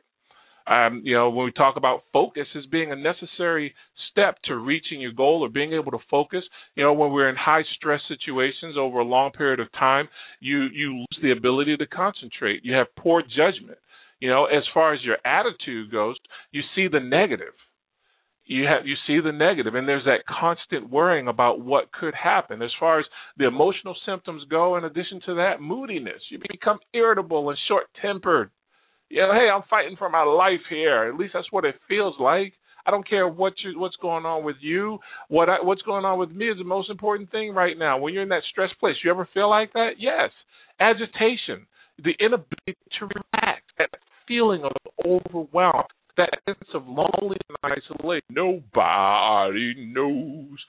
Um, 0.65 1.01
you 1.03 1.13
know, 1.13 1.29
when 1.29 1.45
we 1.45 1.51
talk 1.51 1.75
about 1.75 2.03
focus 2.13 2.47
as 2.57 2.65
being 2.67 2.91
a 2.91 2.95
necessary 2.95 3.73
step 4.11 4.37
to 4.45 4.55
reaching 4.55 5.01
your 5.01 5.11
goal 5.11 5.41
or 5.43 5.49
being 5.49 5.73
able 5.73 5.91
to 5.91 5.97
focus, 6.09 6.43
you 6.75 6.83
know, 6.83 6.93
when 6.93 7.11
we're 7.11 7.27
in 7.27 7.35
high 7.35 7.63
stress 7.75 7.99
situations 8.07 8.75
over 8.77 8.99
a 8.99 9.03
long 9.03 9.31
period 9.31 9.59
of 9.59 9.71
time, 9.73 10.07
you 10.39 10.67
you 10.71 10.99
lose 10.99 11.19
the 11.21 11.31
ability 11.31 11.75
to 11.77 11.87
concentrate. 11.87 12.63
You 12.63 12.75
have 12.75 12.87
poor 12.97 13.21
judgment. 13.21 13.77
You 14.21 14.29
know, 14.29 14.45
as 14.45 14.63
far 14.73 14.93
as 14.93 15.01
your 15.03 15.17
attitude 15.25 15.91
goes, 15.91 16.15
you 16.51 16.61
see 16.75 16.87
the 16.87 17.01
negative 17.01 17.53
you 18.45 18.65
have 18.65 18.85
you 18.85 18.95
see 19.07 19.19
the 19.23 19.31
negative 19.31 19.75
and 19.75 19.87
there's 19.87 20.05
that 20.05 20.25
constant 20.27 20.89
worrying 20.89 21.27
about 21.27 21.61
what 21.61 21.91
could 21.91 22.13
happen. 22.13 22.61
As 22.61 22.71
far 22.79 22.99
as 22.99 23.05
the 23.37 23.47
emotional 23.47 23.95
symptoms 24.05 24.43
go 24.49 24.77
in 24.77 24.83
addition 24.83 25.21
to 25.25 25.35
that 25.35 25.61
moodiness. 25.61 26.21
You 26.29 26.39
become 26.39 26.79
irritable 26.93 27.49
and 27.49 27.57
short 27.67 27.85
tempered 28.01 28.51
you 29.09 29.21
know 29.21 29.31
hey 29.33 29.47
i'm 29.53 29.63
fighting 29.69 29.95
for 29.97 30.09
my 30.09 30.23
life 30.23 30.65
here. 30.69 31.07
At 31.07 31.15
least 31.15 31.33
that's 31.33 31.51
what 31.51 31.65
it 31.65 31.75
feels 31.87 32.15
like. 32.19 32.53
I 32.85 32.91
don't 32.91 33.07
care 33.07 33.27
what 33.27 33.53
you 33.63 33.79
what's 33.79 33.95
going 34.01 34.25
on 34.25 34.43
with 34.43 34.57
you. 34.59 34.99
What 35.29 35.49
I, 35.49 35.61
what's 35.61 35.81
going 35.83 36.03
on 36.03 36.19
with 36.19 36.31
me 36.31 36.49
is 36.49 36.57
the 36.57 36.63
most 36.63 36.89
important 36.89 37.31
thing 37.31 37.53
right 37.53 37.77
now. 37.77 37.97
When 37.97 38.13
you're 38.13 38.23
in 38.23 38.29
that 38.29 38.43
stress 38.51 38.69
place 38.79 38.95
you 39.03 39.11
ever 39.11 39.27
feel 39.33 39.49
like 39.49 39.71
that? 39.73 39.91
Yes. 39.99 40.31
Agitation. 40.79 41.67
The 42.03 42.13
inability 42.19 42.75
to 42.99 43.05
relax. 43.05 43.61
That 43.77 43.89
feeling 44.27 44.63
of 44.63 44.71
overwhelm 45.05 45.83
that 46.17 46.29
sense 46.45 46.69
of 46.73 46.83
loneliness 46.87 47.41
and 47.63 47.73
isolation. 47.73 48.25
Nobody 48.29 49.73
knows. 49.77 50.59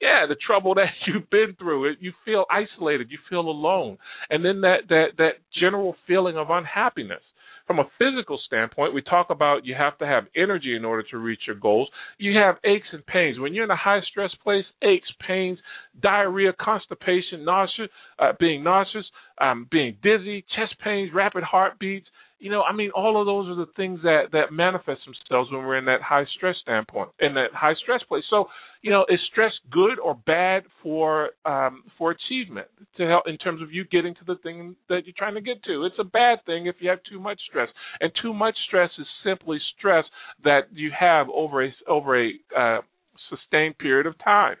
Yeah, 0.00 0.26
the 0.28 0.36
trouble 0.46 0.74
that 0.76 0.90
you've 1.06 1.30
been 1.30 1.54
through, 1.58 1.90
it 1.92 1.98
you 2.00 2.12
feel 2.24 2.44
isolated, 2.50 3.08
you 3.10 3.18
feel 3.30 3.40
alone, 3.40 3.98
and 4.30 4.44
then 4.44 4.60
that 4.62 4.88
that 4.88 5.06
that 5.18 5.32
general 5.60 5.96
feeling 6.06 6.36
of 6.36 6.50
unhappiness. 6.50 7.22
From 7.66 7.78
a 7.78 7.88
physical 7.96 8.40
standpoint, 8.44 8.92
we 8.92 9.02
talk 9.02 9.30
about 9.30 9.64
you 9.64 9.74
have 9.78 9.96
to 9.98 10.06
have 10.06 10.24
energy 10.36 10.74
in 10.74 10.84
order 10.84 11.04
to 11.10 11.18
reach 11.18 11.42
your 11.46 11.54
goals. 11.56 11.88
You 12.18 12.36
have 12.36 12.56
aches 12.64 12.88
and 12.92 13.06
pains. 13.06 13.38
When 13.38 13.54
you're 13.54 13.64
in 13.64 13.70
a 13.70 13.76
high 13.76 14.00
stress 14.10 14.32
place, 14.42 14.64
aches, 14.82 15.08
pains, 15.26 15.58
diarrhea, 16.02 16.52
constipation, 16.60 17.44
nausea, 17.44 17.86
uh, 18.18 18.32
being 18.40 18.64
nauseous, 18.64 19.06
um, 19.40 19.68
being 19.70 19.96
dizzy, 20.02 20.44
chest 20.56 20.74
pains, 20.82 21.12
rapid 21.14 21.44
heartbeats, 21.44 22.08
you 22.42 22.50
know, 22.50 22.62
I 22.62 22.74
mean, 22.74 22.90
all 22.90 23.20
of 23.20 23.24
those 23.24 23.48
are 23.48 23.54
the 23.54 23.70
things 23.76 24.00
that 24.02 24.32
that 24.32 24.52
manifest 24.52 25.02
themselves 25.06 25.50
when 25.52 25.64
we're 25.64 25.78
in 25.78 25.84
that 25.84 26.02
high 26.02 26.24
stress 26.36 26.56
standpoint, 26.60 27.10
in 27.20 27.34
that 27.34 27.54
high 27.54 27.74
stress 27.80 28.02
place. 28.08 28.24
So, 28.28 28.46
you 28.82 28.90
know, 28.90 29.06
is 29.08 29.20
stress 29.30 29.52
good 29.70 30.00
or 30.00 30.16
bad 30.16 30.64
for 30.82 31.30
um, 31.44 31.84
for 31.96 32.10
achievement 32.10 32.66
to 32.96 33.06
help 33.06 33.24
in 33.28 33.38
terms 33.38 33.62
of 33.62 33.72
you 33.72 33.84
getting 33.84 34.14
to 34.16 34.24
the 34.26 34.34
thing 34.42 34.74
that 34.88 35.02
you're 35.04 35.14
trying 35.16 35.36
to 35.36 35.40
get 35.40 35.62
to? 35.64 35.84
It's 35.84 35.94
a 36.00 36.04
bad 36.04 36.44
thing 36.44 36.66
if 36.66 36.76
you 36.80 36.90
have 36.90 36.98
too 37.08 37.20
much 37.20 37.38
stress, 37.48 37.68
and 38.00 38.10
too 38.20 38.34
much 38.34 38.56
stress 38.66 38.90
is 38.98 39.06
simply 39.24 39.58
stress 39.78 40.04
that 40.42 40.62
you 40.72 40.90
have 40.98 41.28
over 41.32 41.64
a 41.64 41.72
over 41.86 42.20
a 42.20 42.32
uh, 42.58 42.80
sustained 43.30 43.78
period 43.78 44.06
of 44.06 44.18
time. 44.18 44.56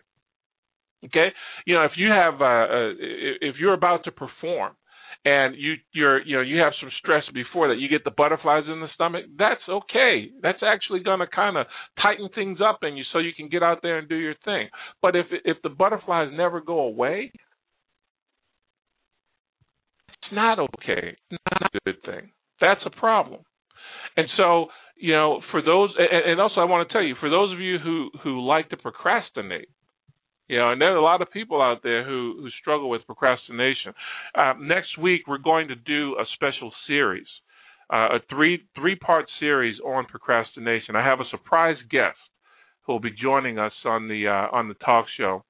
Okay, 1.06 1.28
you 1.66 1.74
know, 1.74 1.82
if 1.82 1.92
you 1.96 2.10
have 2.10 2.40
uh, 2.40 2.44
uh, 2.44 2.92
if 3.40 3.56
you're 3.58 3.74
about 3.74 4.04
to 4.04 4.12
perform 4.12 4.76
and 5.24 5.54
you 5.56 5.74
you're 5.92 6.22
you 6.22 6.36
know 6.36 6.42
you 6.42 6.58
have 6.60 6.72
some 6.80 6.90
stress 6.98 7.24
before 7.32 7.68
that. 7.68 7.78
You 7.78 7.88
get 7.88 8.04
the 8.04 8.10
butterflies 8.10 8.64
in 8.66 8.80
the 8.80 8.88
stomach. 8.94 9.24
That's 9.38 9.60
okay. 9.68 10.30
That's 10.42 10.62
actually 10.62 11.00
going 11.00 11.20
to 11.20 11.26
kind 11.26 11.56
of 11.56 11.66
tighten 12.02 12.28
things 12.34 12.58
up 12.60 12.80
in 12.82 12.96
you 12.96 13.04
so 13.12 13.18
you 13.18 13.32
can 13.36 13.48
get 13.48 13.62
out 13.62 13.80
there 13.82 13.98
and 13.98 14.08
do 14.08 14.16
your 14.16 14.34
thing. 14.44 14.68
But 15.00 15.16
if 15.16 15.26
if 15.44 15.58
the 15.62 15.70
butterflies 15.70 16.30
never 16.32 16.60
go 16.60 16.80
away 16.80 17.32
it's 20.22 20.32
not 20.32 20.58
okay. 20.58 21.16
It's 21.30 21.42
not 21.50 21.70
a 21.74 21.78
good 21.84 22.02
thing. 22.04 22.30
That's 22.60 22.80
a 22.86 22.90
problem. 22.90 23.40
And 24.16 24.28
so 24.36 24.66
you 24.96 25.12
know 25.12 25.40
for 25.50 25.62
those 25.62 25.90
and, 25.98 26.32
and 26.32 26.40
also 26.40 26.60
i 26.60 26.64
want 26.64 26.86
to 26.86 26.92
tell 26.92 27.02
you 27.02 27.16
for 27.18 27.28
those 27.28 27.52
of 27.52 27.58
you 27.58 27.78
who 27.78 28.10
who 28.22 28.46
like 28.46 28.68
to 28.68 28.76
procrastinate 28.76 29.68
you 30.52 30.58
know, 30.58 30.70
and 30.70 30.78
there 30.78 30.92
are 30.92 30.96
a 30.96 31.02
lot 31.02 31.22
of 31.22 31.32
people 31.32 31.62
out 31.62 31.82
there 31.82 32.04
who 32.04 32.36
who 32.38 32.50
struggle 32.60 32.90
with 32.90 33.06
procrastination. 33.06 33.94
Uh, 34.34 34.52
next 34.60 34.98
week, 34.98 35.22
we're 35.26 35.38
going 35.38 35.68
to 35.68 35.74
do 35.74 36.14
a 36.20 36.24
special 36.34 36.70
series, 36.86 37.26
uh, 37.90 38.16
a 38.16 38.18
three 38.28 38.62
three 38.76 38.94
part 38.94 39.24
series 39.40 39.80
on 39.80 40.04
procrastination. 40.04 40.94
I 40.94 41.02
have 41.06 41.20
a 41.20 41.30
surprise 41.30 41.78
guest 41.90 42.18
who 42.82 42.92
will 42.92 43.00
be 43.00 43.12
joining 43.12 43.58
us 43.58 43.72
on 43.86 44.08
the 44.08 44.28
uh, 44.28 44.54
on 44.54 44.68
the 44.68 44.74
talk 44.74 45.06
show 45.16 45.42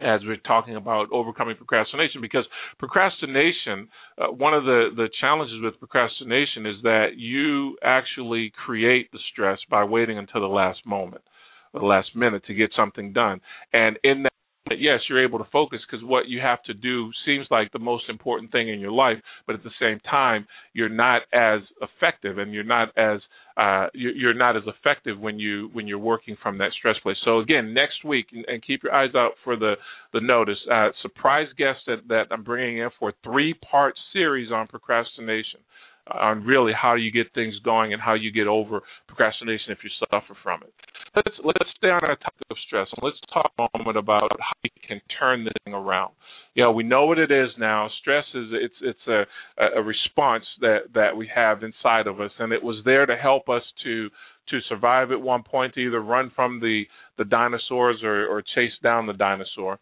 as 0.00 0.20
we're 0.24 0.36
talking 0.36 0.76
about 0.76 1.08
overcoming 1.10 1.56
procrastination 1.56 2.20
because 2.20 2.44
procrastination 2.78 3.88
uh, 4.16 4.28
one 4.28 4.54
of 4.54 4.62
the 4.62 4.90
the 4.94 5.08
challenges 5.20 5.56
with 5.60 5.76
procrastination 5.80 6.66
is 6.66 6.76
that 6.84 7.16
you 7.16 7.76
actually 7.82 8.52
create 8.64 9.10
the 9.10 9.18
stress 9.32 9.58
by 9.68 9.82
waiting 9.82 10.18
until 10.18 10.40
the 10.40 10.46
last 10.46 10.78
moment 10.86 11.22
the 11.72 11.80
last 11.80 12.14
minute 12.14 12.44
to 12.46 12.54
get 12.54 12.70
something 12.76 13.12
done. 13.12 13.40
And 13.72 13.98
in 14.04 14.24
that 14.24 14.30
yes, 14.78 15.00
you're 15.08 15.24
able 15.24 15.38
to 15.38 15.50
focus 15.52 15.80
because 15.88 16.04
what 16.04 16.28
you 16.28 16.40
have 16.40 16.62
to 16.64 16.74
do 16.74 17.10
seems 17.26 17.46
like 17.50 17.72
the 17.72 17.78
most 17.78 18.04
important 18.08 18.52
thing 18.52 18.68
in 18.68 18.80
your 18.80 18.92
life, 18.92 19.16
but 19.46 19.54
at 19.54 19.62
the 19.62 19.70
same 19.80 19.98
time, 20.00 20.46
you're 20.72 20.88
not 20.88 21.22
as 21.32 21.60
effective 21.80 22.38
and 22.38 22.52
you're 22.52 22.62
not 22.62 22.88
as 22.96 23.20
uh, 23.56 23.88
you're 23.92 24.34
not 24.34 24.56
as 24.56 24.62
effective 24.66 25.18
when 25.18 25.38
you 25.38 25.68
when 25.72 25.86
you're 25.86 25.98
working 25.98 26.36
from 26.42 26.58
that 26.58 26.70
stress 26.78 26.96
place. 27.02 27.16
So 27.24 27.40
again, 27.40 27.74
next 27.74 28.04
week, 28.04 28.26
and 28.32 28.64
keep 28.64 28.82
your 28.82 28.94
eyes 28.94 29.10
out 29.14 29.32
for 29.44 29.56
the 29.56 29.74
the 30.12 30.20
notice. 30.20 30.58
Uh, 30.70 30.88
surprise 31.02 31.48
guest 31.58 31.80
that, 31.86 32.08
that 32.08 32.24
I'm 32.30 32.44
bringing 32.44 32.78
in 32.78 32.90
for 32.98 33.10
a 33.10 33.14
three 33.24 33.54
part 33.54 33.94
series 34.12 34.52
on 34.52 34.66
procrastination 34.66 35.60
on 36.06 36.44
really 36.44 36.72
how 36.72 36.94
you 36.94 37.10
get 37.10 37.32
things 37.34 37.54
going 37.64 37.92
and 37.92 38.02
how 38.02 38.14
you 38.14 38.32
get 38.32 38.46
over 38.46 38.80
procrastination 39.06 39.70
if 39.70 39.78
you 39.82 39.90
suffer 40.10 40.36
from 40.42 40.62
it. 40.62 40.72
Let's 41.14 41.36
let's 41.44 41.70
stay 41.76 41.88
on 41.88 42.04
our 42.04 42.16
topic 42.16 42.46
of 42.50 42.56
stress 42.66 42.86
and 42.96 43.02
let's 43.02 43.20
talk 43.32 43.52
a 43.58 43.78
moment 43.78 43.98
about 43.98 44.30
how 44.38 44.52
we 44.62 44.70
can 44.86 45.00
turn 45.18 45.44
this 45.44 45.52
thing 45.64 45.74
around. 45.74 46.12
You 46.54 46.64
know, 46.64 46.72
we 46.72 46.82
know 46.82 47.06
what 47.06 47.18
it 47.18 47.30
is 47.30 47.48
now. 47.58 47.88
Stress 48.00 48.24
is 48.34 48.46
it's 48.52 48.74
it's 48.82 49.06
a 49.08 49.24
a 49.78 49.82
response 49.82 50.44
that 50.60 50.92
that 50.94 51.16
we 51.16 51.30
have 51.34 51.62
inside 51.62 52.06
of 52.06 52.20
us, 52.20 52.32
and 52.38 52.52
it 52.52 52.62
was 52.62 52.82
there 52.84 53.06
to 53.06 53.16
help 53.16 53.48
us 53.48 53.62
to 53.84 54.08
to 54.50 54.58
survive 54.68 55.12
at 55.12 55.20
one 55.20 55.42
point, 55.42 55.74
to 55.74 55.80
either 55.80 56.00
run 56.00 56.30
from 56.34 56.60
the 56.60 56.84
the 57.18 57.24
dinosaurs 57.24 58.02
or 58.02 58.26
or 58.26 58.42
chase 58.54 58.72
down 58.82 59.06
the 59.06 59.12
dinosaur 59.12 59.78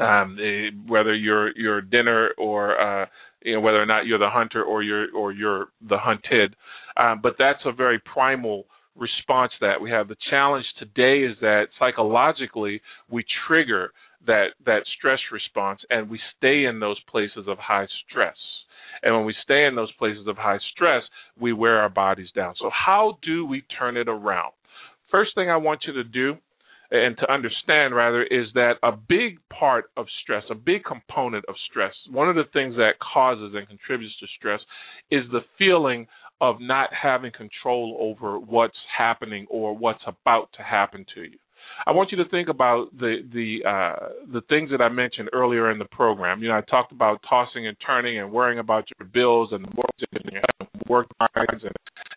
um, 0.00 0.38
eh, 0.40 0.70
whether 0.86 1.14
you're 1.14 1.56
you're 1.56 1.80
dinner 1.80 2.30
or 2.38 2.80
uh, 2.80 3.06
you 3.42 3.54
know 3.54 3.60
whether 3.60 3.82
or 3.82 3.86
not 3.86 4.06
you're 4.06 4.18
the 4.18 4.30
hunter 4.30 4.62
or 4.62 4.82
you're 4.82 5.14
or 5.14 5.32
you're 5.32 5.68
the 5.88 5.98
hunted. 5.98 6.56
Um, 6.96 7.20
but 7.22 7.34
that's 7.38 7.60
a 7.64 7.72
very 7.72 7.98
primal 8.00 8.66
response 8.96 9.52
that 9.60 9.80
we 9.80 9.90
have. 9.90 10.08
The 10.08 10.16
challenge 10.30 10.66
today 10.78 11.24
is 11.24 11.36
that 11.40 11.66
psychologically 11.78 12.80
we 13.10 13.24
trigger 13.46 13.92
that 14.26 14.48
that 14.66 14.82
stress 14.98 15.18
response 15.32 15.80
and 15.90 16.08
we 16.08 16.20
stay 16.38 16.64
in 16.64 16.80
those 16.80 17.00
places 17.10 17.46
of 17.48 17.58
high 17.58 17.86
stress. 18.08 18.36
And 19.02 19.14
when 19.16 19.24
we 19.24 19.34
stay 19.42 19.64
in 19.64 19.74
those 19.74 19.90
places 19.92 20.28
of 20.28 20.36
high 20.36 20.60
stress, 20.72 21.02
we 21.40 21.52
wear 21.52 21.80
our 21.80 21.88
bodies 21.88 22.28
down. 22.36 22.54
So 22.60 22.70
how 22.70 23.18
do 23.22 23.44
we 23.44 23.64
turn 23.76 23.96
it 23.96 24.08
around? 24.08 24.52
First 25.10 25.32
thing 25.34 25.50
I 25.50 25.56
want 25.56 25.80
you 25.86 25.92
to 25.94 26.04
do 26.04 26.36
and 26.92 27.16
to 27.18 27.32
understand 27.32 27.94
rather 27.96 28.22
is 28.22 28.46
that 28.54 28.74
a 28.82 28.92
big 28.92 29.38
part 29.48 29.86
of 29.96 30.06
stress, 30.22 30.44
a 30.50 30.54
big 30.54 30.84
component 30.84 31.44
of 31.48 31.54
stress, 31.70 31.94
one 32.10 32.28
of 32.28 32.36
the 32.36 32.44
things 32.52 32.76
that 32.76 32.92
causes 33.00 33.54
and 33.56 33.66
contributes 33.66 34.14
to 34.20 34.26
stress 34.38 34.60
is 35.10 35.22
the 35.32 35.40
feeling 35.58 36.06
of 36.40 36.56
not 36.60 36.90
having 36.92 37.32
control 37.32 37.96
over 37.98 38.38
what's 38.38 38.76
happening 38.96 39.46
or 39.48 39.76
what's 39.76 40.02
about 40.06 40.48
to 40.56 40.62
happen 40.62 41.06
to 41.14 41.22
you. 41.22 41.38
I 41.86 41.92
want 41.92 42.12
you 42.12 42.18
to 42.18 42.28
think 42.28 42.48
about 42.48 42.96
the 42.98 43.22
the 43.32 43.68
uh, 43.68 44.08
the 44.32 44.42
things 44.48 44.70
that 44.70 44.82
I 44.82 44.88
mentioned 44.88 45.30
earlier 45.32 45.70
in 45.70 45.78
the 45.78 45.86
program. 45.86 46.42
You 46.42 46.48
know, 46.48 46.56
I 46.56 46.60
talked 46.62 46.92
about 46.92 47.20
tossing 47.28 47.66
and 47.66 47.76
turning 47.84 48.18
and 48.18 48.30
worrying 48.30 48.58
about 48.58 48.84
your 48.98 49.08
bills 49.08 49.50
and 49.52 49.62
mortgage 49.62 50.08
and 50.12 50.32
your 50.32 50.42
work 50.88 51.06
and 51.34 51.62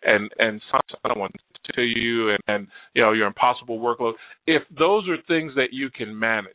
and 0.02 0.30
and 0.38 0.60
someone 1.02 1.30
to 1.74 1.82
you 1.82 2.30
and, 2.30 2.38
and 2.48 2.66
you 2.94 3.02
know 3.02 3.12
your 3.12 3.26
impossible 3.26 3.78
workload. 3.78 4.14
If 4.46 4.62
those 4.76 5.08
are 5.08 5.16
things 5.28 5.52
that 5.56 5.68
you 5.72 5.90
can 5.90 6.18
manage, 6.18 6.54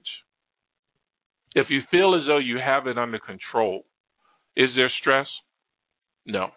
if 1.56 1.68
you 1.70 1.82
feel 1.92 2.16
as 2.16 2.28
though 2.28 2.40
you 2.40 2.58
have 2.64 2.88
it 2.88 2.98
under 2.98 3.20
control, 3.20 3.86
is 4.56 4.70
there 4.76 4.92
stress? 5.02 5.28
No. 6.26 6.50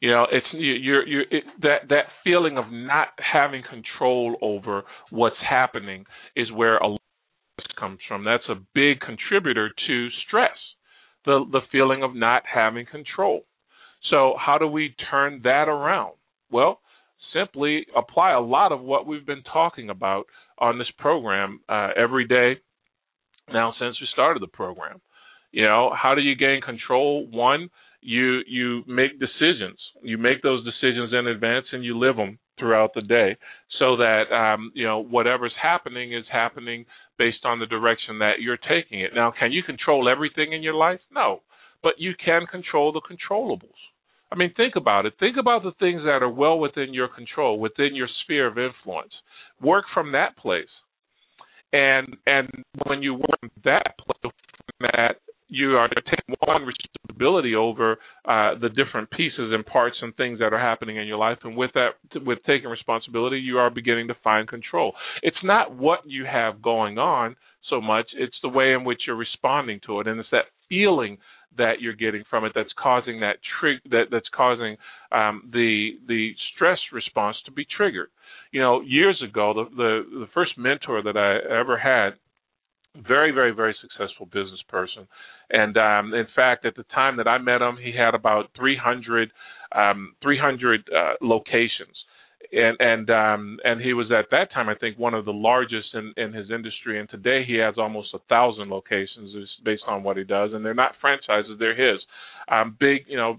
You 0.00 0.10
know, 0.10 0.26
it's 0.32 0.46
you're 0.52 1.06
you're 1.06 1.22
it, 1.30 1.44
that 1.62 1.88
that 1.90 2.06
feeling 2.24 2.58
of 2.58 2.64
not 2.70 3.08
having 3.18 3.62
control 3.62 4.36
over 4.42 4.82
what's 5.10 5.36
happening 5.48 6.06
is 6.34 6.50
where 6.50 6.78
a 6.78 6.88
lot 6.88 7.00
comes 7.78 8.00
from. 8.08 8.24
That's 8.24 8.48
a 8.48 8.56
big 8.74 9.00
contributor 9.00 9.70
to 9.86 10.08
stress. 10.26 10.56
The 11.24 11.44
the 11.52 11.60
feeling 11.70 12.02
of 12.02 12.16
not 12.16 12.42
having 12.52 12.84
control. 12.84 13.44
So 14.10 14.34
how 14.44 14.58
do 14.58 14.66
we 14.66 14.96
turn 15.08 15.40
that 15.44 15.68
around? 15.68 16.14
Well, 16.50 16.80
simply 17.32 17.86
apply 17.96 18.32
a 18.32 18.40
lot 18.40 18.72
of 18.72 18.80
what 18.80 19.06
we've 19.06 19.26
been 19.26 19.42
talking 19.52 19.90
about 19.90 20.24
on 20.58 20.78
this 20.78 20.90
program 20.98 21.60
uh, 21.68 21.88
every 21.96 22.26
day 22.26 22.60
now 23.52 23.74
since 23.78 24.00
we 24.00 24.06
started 24.12 24.42
the 24.42 24.48
program. 24.48 25.00
You 25.50 25.64
know, 25.64 25.92
how 26.00 26.14
do 26.14 26.22
you 26.22 26.34
gain 26.34 26.60
control? 26.60 27.26
One, 27.30 27.68
you 28.00 28.40
you 28.46 28.82
make 28.86 29.20
decisions. 29.20 29.78
You 30.02 30.18
make 30.18 30.42
those 30.42 30.64
decisions 30.64 31.12
in 31.12 31.26
advance 31.26 31.66
and 31.72 31.84
you 31.84 31.98
live 31.98 32.16
them 32.16 32.38
throughout 32.58 32.92
the 32.94 33.02
day, 33.02 33.36
so 33.78 33.96
that 33.96 34.24
um, 34.32 34.72
you 34.74 34.84
know 34.84 35.02
whatever's 35.02 35.54
happening 35.60 36.12
is 36.12 36.24
happening 36.30 36.84
based 37.18 37.44
on 37.44 37.60
the 37.60 37.66
direction 37.66 38.18
that 38.18 38.40
you're 38.40 38.56
taking 38.56 39.00
it. 39.00 39.12
Now, 39.14 39.32
can 39.38 39.52
you 39.52 39.62
control 39.62 40.08
everything 40.08 40.52
in 40.52 40.62
your 40.62 40.74
life? 40.74 41.00
No, 41.12 41.42
but 41.82 41.94
you 41.98 42.12
can 42.24 42.46
control 42.46 42.92
the 42.92 43.00
controllables. 43.00 43.78
I 44.32 44.34
mean, 44.34 44.52
think 44.56 44.76
about 44.76 45.04
it. 45.04 45.12
Think 45.20 45.36
about 45.38 45.62
the 45.62 45.72
things 45.78 46.02
that 46.04 46.22
are 46.22 46.30
well 46.30 46.58
within 46.58 46.94
your 46.94 47.08
control, 47.08 47.60
within 47.60 47.94
your 47.94 48.08
sphere 48.24 48.46
of 48.46 48.56
influence. 48.56 49.12
Work 49.60 49.84
from 49.92 50.12
that 50.12 50.36
place, 50.38 50.64
and 51.72 52.16
and 52.26 52.48
when 52.86 53.02
you 53.02 53.14
work 53.14 53.38
from 53.40 53.50
that 53.64 53.94
place, 53.98 54.32
that 54.80 55.16
you 55.48 55.76
are 55.76 55.88
taking 55.88 56.34
one 56.46 56.62
responsibility 56.64 57.54
over 57.54 57.98
uh, 58.24 58.58
the 58.58 58.70
different 58.70 59.10
pieces 59.10 59.52
and 59.52 59.66
parts 59.66 59.96
and 60.00 60.16
things 60.16 60.38
that 60.38 60.54
are 60.54 60.58
happening 60.58 60.96
in 60.96 61.06
your 61.06 61.18
life, 61.18 61.38
and 61.44 61.54
with 61.54 61.70
that, 61.74 61.90
with 62.24 62.38
taking 62.46 62.70
responsibility, 62.70 63.38
you 63.38 63.58
are 63.58 63.68
beginning 63.68 64.08
to 64.08 64.16
find 64.24 64.48
control. 64.48 64.94
It's 65.22 65.36
not 65.44 65.76
what 65.76 66.00
you 66.06 66.24
have 66.24 66.62
going 66.62 66.96
on 66.96 67.36
so 67.72 67.80
much; 67.80 68.06
it's 68.18 68.36
the 68.42 68.48
way 68.48 68.72
in 68.72 68.84
which 68.84 69.02
you're 69.06 69.16
responding 69.16 69.80
to 69.86 70.00
it, 70.00 70.06
and 70.06 70.20
it's 70.20 70.28
that 70.30 70.44
feeling 70.68 71.16
that 71.56 71.80
you're 71.80 71.94
getting 71.94 72.24
from 72.28 72.44
it 72.44 72.52
that's 72.54 72.72
causing 72.82 73.20
that 73.20 73.36
trig- 73.60 73.82
that 73.90 74.04
that's 74.10 74.28
causing 74.34 74.76
um, 75.10 75.48
the 75.52 75.92
the 76.06 76.32
stress 76.54 76.78
response 76.92 77.36
to 77.46 77.50
be 77.50 77.66
triggered. 77.76 78.08
You 78.52 78.60
know, 78.60 78.82
years 78.82 79.22
ago, 79.26 79.54
the 79.54 79.76
the, 79.76 80.18
the 80.20 80.28
first 80.34 80.52
mentor 80.58 81.02
that 81.02 81.16
I 81.16 81.60
ever 81.60 81.78
had 81.78 82.14
very 82.96 83.30
very 83.30 83.52
very 83.52 83.74
successful 83.80 84.26
business 84.26 84.60
person 84.68 85.08
and 85.50 85.76
um 85.78 86.12
in 86.12 86.26
fact 86.36 86.66
at 86.66 86.76
the 86.76 86.84
time 86.94 87.16
that 87.16 87.26
i 87.26 87.38
met 87.38 87.62
him 87.62 87.76
he 87.82 87.92
had 87.96 88.14
about 88.14 88.50
300 88.56 89.32
um 89.74 90.14
300 90.22 90.80
uh, 90.94 91.14
locations 91.22 91.96
and 92.52 92.76
and 92.80 93.10
um 93.10 93.58
and 93.64 93.80
he 93.80 93.92
was 93.94 94.10
at 94.12 94.26
that 94.30 94.52
time 94.52 94.68
I 94.68 94.74
think 94.74 94.98
one 94.98 95.14
of 95.14 95.24
the 95.24 95.32
largest 95.32 95.88
in 95.94 96.12
in 96.16 96.32
his 96.32 96.50
industry 96.50 97.00
and 97.00 97.08
today 97.08 97.44
he 97.46 97.56
has 97.56 97.74
almost 97.78 98.08
a 98.14 98.18
thousand 98.28 98.68
locations 98.68 99.34
based 99.64 99.82
on 99.86 100.02
what 100.02 100.16
he 100.16 100.24
does 100.24 100.50
and 100.52 100.64
they're 100.64 100.74
not 100.74 100.92
franchises 101.00 101.52
they're 101.58 101.74
his 101.76 102.00
um, 102.50 102.76
big, 102.78 103.04
you 103.06 103.16
know, 103.16 103.38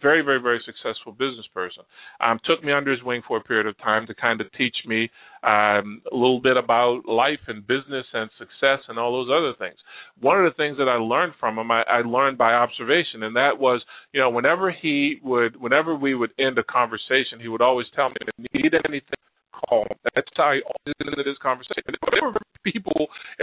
very, 0.00 0.22
very, 0.22 0.40
very 0.40 0.60
successful 0.64 1.12
business 1.12 1.46
person. 1.52 1.82
Um, 2.20 2.38
took 2.44 2.62
me 2.64 2.72
under 2.72 2.90
his 2.90 3.02
wing 3.02 3.22
for 3.26 3.38
a 3.38 3.42
period 3.42 3.66
of 3.66 3.76
time 3.78 4.06
to 4.06 4.14
kind 4.14 4.40
of 4.40 4.46
teach 4.52 4.76
me 4.86 5.10
um, 5.42 6.02
a 6.10 6.14
little 6.14 6.40
bit 6.40 6.56
about 6.56 7.02
life 7.06 7.40
and 7.46 7.66
business 7.66 8.06
and 8.12 8.30
success 8.38 8.80
and 8.88 8.98
all 8.98 9.12
those 9.12 9.30
other 9.30 9.54
things. 9.58 9.78
One 10.20 10.38
of 10.38 10.50
the 10.50 10.56
things 10.56 10.78
that 10.78 10.88
I 10.88 10.96
learned 10.96 11.34
from 11.38 11.58
him, 11.58 11.70
I, 11.70 11.82
I 11.82 12.00
learned 12.00 12.38
by 12.38 12.54
observation, 12.54 13.22
and 13.22 13.36
that 13.36 13.58
was, 13.58 13.82
you 14.12 14.20
know, 14.20 14.30
whenever 14.30 14.70
he 14.72 15.20
would, 15.22 15.60
whenever 15.60 15.94
we 15.94 16.14
would 16.14 16.30
end 16.38 16.58
a 16.58 16.64
conversation, 16.64 17.40
he 17.40 17.48
would 17.48 17.62
always 17.62 17.86
tell 17.94 18.08
me, 18.08 18.16
"If 18.20 18.46
you 18.52 18.62
need 18.62 18.74
anything, 18.88 19.20
call." 19.52 19.86
That's 20.14 20.28
how 20.36 20.52
he 20.52 20.62
always 20.62 20.94
ended 21.00 21.26
his 21.26 21.38
conversation. 21.38 21.84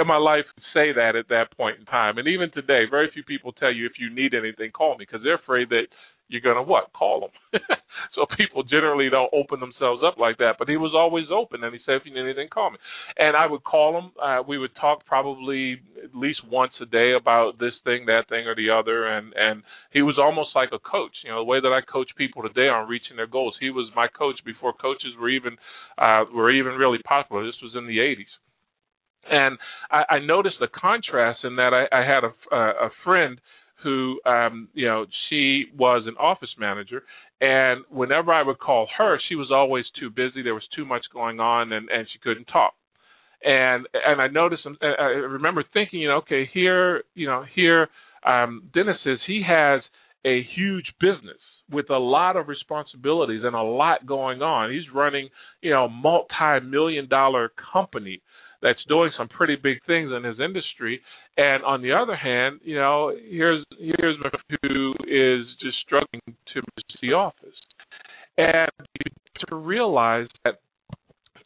In 0.06 0.08
my 0.08 0.18
life 0.18 0.46
say 0.72 0.94
that 0.94 1.16
at 1.16 1.30
that 1.30 1.58
point 1.58 1.80
in 1.80 1.86
time. 1.86 2.20
And 2.20 2.28
even 2.28 2.52
today, 2.52 2.84
very 2.88 3.10
few 3.12 3.24
people 3.24 3.52
tell 3.54 3.74
you 3.74 3.88
if 3.88 3.94
you 3.98 4.14
need 4.14 4.36
anything, 4.36 4.70
call 4.70 4.92
me 4.92 5.06
because 5.10 5.22
they're 5.24 5.42
afraid 5.42 5.70
that 5.70 5.88
you're 6.28 6.46
going 6.46 6.58
to 6.58 6.62
what? 6.62 6.94
Call 6.94 7.22
them. 7.22 7.62
so 8.14 8.28
people 8.38 8.62
generally 8.62 9.10
don't 9.10 9.34
open 9.34 9.60
themselves 9.60 10.04
up 10.06 10.20
like 10.20 10.38
that. 10.38 10.58
But 10.60 10.70
he 10.70 10.78
was 10.78 10.94
always 10.94 11.26
open, 11.34 11.64
and 11.64 11.74
he 11.74 11.82
said, 11.84 11.96
if 11.96 12.06
you 12.06 12.14
need 12.14 12.22
anything, 12.22 12.50
call 12.54 12.70
me. 12.70 12.78
And 13.18 13.36
I 13.36 13.48
would 13.48 13.64
call 13.64 13.98
him. 13.98 14.12
Uh, 14.22 14.44
we 14.48 14.60
would 14.60 14.76
talk 14.80 15.04
probably 15.08 15.82
at 16.04 16.14
least 16.14 16.46
once 16.46 16.74
a 16.80 16.86
day 16.86 17.14
about 17.18 17.58
this 17.58 17.74
thing, 17.84 18.06
that 18.06 18.30
thing, 18.30 18.46
or 18.46 18.54
the 18.54 18.70
other. 18.70 19.08
And 19.10 19.34
and 19.34 19.64
he 19.90 20.04
was 20.04 20.20
almost 20.22 20.50
like 20.54 20.70
a 20.70 20.86
coach. 20.86 21.18
You 21.24 21.32
know, 21.32 21.40
the 21.42 21.50
way 21.50 21.62
that 21.62 21.74
I 21.74 21.82
coach 21.82 22.10
people 22.16 22.44
today 22.44 22.70
on 22.70 22.88
reaching 22.88 23.18
their 23.18 23.26
goals. 23.26 23.58
He 23.60 23.72
was 23.72 23.90
my 23.96 24.06
coach 24.08 24.38
before 24.46 24.74
coaches 24.74 25.18
were 25.20 25.30
even 25.30 25.58
uh, 25.98 26.26
were 26.32 26.52
even 26.52 26.74
really 26.74 27.02
popular. 27.02 27.44
This 27.44 27.58
was 27.64 27.74
in 27.74 27.88
the 27.88 27.98
80s. 27.98 28.30
And 29.30 29.58
I, 29.92 30.04
I 30.16 30.20
noticed 30.20 30.58
the 30.60 30.68
contrast 30.68 31.40
in 31.44 31.56
that 31.58 31.74
I, 31.74 31.88
I 31.96 32.06
had 32.06 32.24
a, 32.24 32.56
a 32.56 32.90
friend 33.04 33.40
who 33.84 34.20
um 34.26 34.70
you 34.74 34.88
know 34.88 35.06
she 35.30 35.66
was 35.78 36.04
an 36.08 36.16
office 36.20 36.50
manager. 36.58 37.04
And 37.42 37.84
whenever 37.90 38.32
I 38.34 38.42
would 38.42 38.60
call 38.60 38.88
her 38.98 39.20
she 39.28 39.36
was 39.36 39.52
always 39.54 39.86
too 40.00 40.10
busy. 40.10 40.42
There 40.42 40.54
was 40.54 40.68
too 40.76 40.86
much 40.86 41.04
going 41.14 41.40
on 41.40 41.72
and 41.74 41.90
and 41.90 42.08
she 42.12 42.20
couldn't 42.20 42.46
talk. 42.46 42.74
And 43.44 43.88
and 43.94 44.22
I 44.22 44.28
noticed 44.28 44.66
and 44.66 44.78
I 44.82 45.04
remember 45.04 45.64
thinking 45.74 46.00
you 46.00 46.08
know 46.10 46.18
okay 46.18 46.50
here 46.54 47.04
you 47.14 47.28
know 47.28 47.44
here 47.54 47.90
um 48.26 48.70
Dennis 48.74 48.98
is 49.06 49.20
he 49.28 49.44
has 49.48 49.82
a 50.26 50.42
huge 50.56 50.94
business 51.00 51.38
with 51.70 51.90
a 51.90 51.98
lot 51.98 52.38
of 52.38 52.48
responsibilities 52.48 53.42
and 53.44 53.56
a 53.56 53.62
lot 53.62 54.06
going 54.06 54.42
on. 54.42 54.72
He's 54.72 54.94
running 54.94 55.30
you 55.62 55.72
know 55.72 55.88
multi-million 55.88 57.08
dollar 57.10 57.52
company 57.74 58.22
that's 58.66 58.84
doing 58.90 59.12
some 59.16 59.28
pretty 59.28 59.56
big 59.56 59.78
things 59.86 60.12
in 60.12 60.24
his 60.24 60.40
industry. 60.44 61.00
And 61.38 61.64
on 61.64 61.84
the 61.84 61.92
other 61.92 62.16
hand, 62.16 62.62
you 62.64 62.76
know, 62.76 63.14
here's 63.30 63.64
here's 63.78 64.18
who 64.64 64.94
is 65.08 65.46
just 65.62 65.78
struggling 65.86 66.22
to 66.26 66.62
reach 66.76 66.98
the 67.02 67.14
office. 67.14 67.60
And 68.38 68.72
to 69.48 69.56
realize 69.56 70.28
that 70.44 70.56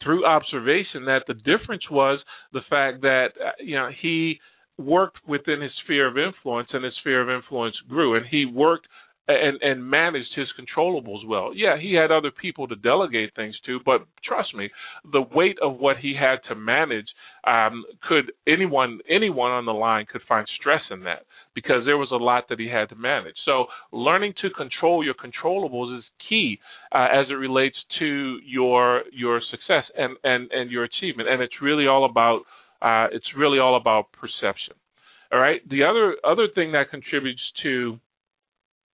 through 0.02 0.24
observation 0.24 1.04
that 1.04 1.24
the 1.28 1.34
difference 1.34 1.84
was 1.90 2.20
the 2.54 2.62
fact 2.70 3.02
that 3.02 3.28
uh, 3.38 3.50
you 3.62 3.76
know 3.76 3.90
he 4.00 4.38
worked 4.78 5.18
within 5.28 5.60
his 5.60 5.72
sphere 5.84 6.08
of 6.08 6.16
influence 6.16 6.68
and 6.72 6.82
his 6.82 6.94
sphere 7.00 7.20
of 7.20 7.28
influence 7.28 7.76
grew 7.86 8.16
and 8.16 8.24
he 8.30 8.46
worked 8.46 8.86
and 9.28 9.60
and 9.62 9.88
managed 9.88 10.34
his 10.34 10.48
controllables 10.58 11.26
well. 11.26 11.52
Yeah, 11.54 11.76
he 11.80 11.94
had 11.94 12.10
other 12.10 12.30
people 12.30 12.66
to 12.68 12.76
delegate 12.76 13.34
things 13.34 13.56
to, 13.66 13.78
but 13.84 14.02
trust 14.24 14.54
me, 14.54 14.70
the 15.12 15.22
weight 15.22 15.56
of 15.62 15.78
what 15.78 15.98
he 15.98 16.14
had 16.18 16.36
to 16.48 16.54
manage 16.54 17.06
um, 17.46 17.84
could 18.08 18.32
anyone 18.46 19.00
anyone 19.08 19.50
on 19.50 19.66
the 19.66 19.72
line 19.72 20.06
could 20.10 20.22
find 20.28 20.46
stress 20.58 20.82
in 20.90 21.04
that 21.04 21.22
because 21.54 21.84
there 21.84 21.98
was 21.98 22.08
a 22.12 22.16
lot 22.16 22.44
that 22.48 22.58
he 22.58 22.68
had 22.68 22.88
to 22.88 22.96
manage. 22.96 23.34
So 23.44 23.66
learning 23.92 24.34
to 24.42 24.50
control 24.50 25.04
your 25.04 25.14
controllables 25.14 25.98
is 25.98 26.04
key 26.28 26.58
uh, 26.92 27.08
as 27.12 27.26
it 27.30 27.34
relates 27.34 27.76
to 27.98 28.38
your 28.44 29.02
your 29.12 29.40
success 29.50 29.84
and 29.96 30.16
and 30.24 30.50
and 30.50 30.70
your 30.70 30.84
achievement, 30.84 31.28
and 31.28 31.42
it's 31.42 31.60
really 31.62 31.86
all 31.86 32.04
about 32.04 32.40
uh, 32.82 33.06
it's 33.12 33.26
really 33.36 33.58
all 33.58 33.76
about 33.76 34.06
perception. 34.12 34.74
All 35.32 35.38
right. 35.38 35.60
The 35.68 35.84
other 35.84 36.16
other 36.24 36.48
thing 36.54 36.72
that 36.72 36.90
contributes 36.90 37.42
to 37.62 38.00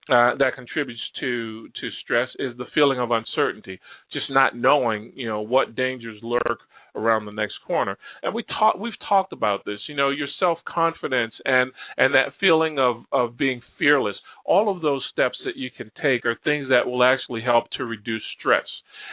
uh, 0.09 0.37
that 0.39 0.55
contributes 0.55 1.01
to 1.21 1.69
to 1.81 1.89
stress 2.03 2.29
is 2.39 2.57
the 2.59 2.67
feeling 2.75 3.01
of 3.01 3.11
uncertainty, 3.11 3.81
just 4.13 4.27
not 4.31 4.57
knowing, 4.57 5.13
you 5.15 5.27
know, 5.27 5.41
what 5.41 5.75
dangers 5.75 6.19
lurk 6.23 6.61
around 6.97 7.27
the 7.27 7.33
next 7.33 7.55
corner. 7.67 7.97
And 8.23 8.35
we 8.35 8.43
talk, 8.45 8.77
we've 8.77 8.99
talked 9.07 9.33
about 9.33 9.65
this, 9.65 9.79
you 9.89 9.95
know, 9.95 10.11
your 10.11 10.29
self 10.41 10.59
confidence 10.67 11.35
and 11.45 11.73
and 11.97 12.15
that 12.15 12.33
feeling 12.41 12.79
of 12.79 13.05
of 13.13 13.37
being 13.37 13.61
fearless. 13.79 14.17
All 14.45 14.75
of 14.75 14.81
those 14.81 15.05
steps 15.13 15.39
that 15.45 15.57
you 15.57 15.71
can 15.77 15.91
take 16.03 16.25
are 16.25 16.39
things 16.45 16.69
that 16.71 16.87
will 16.87 17.03
actually 17.03 17.43
help 17.43 17.65
to 17.77 17.85
reduce 17.85 18.23
stress. 18.39 18.67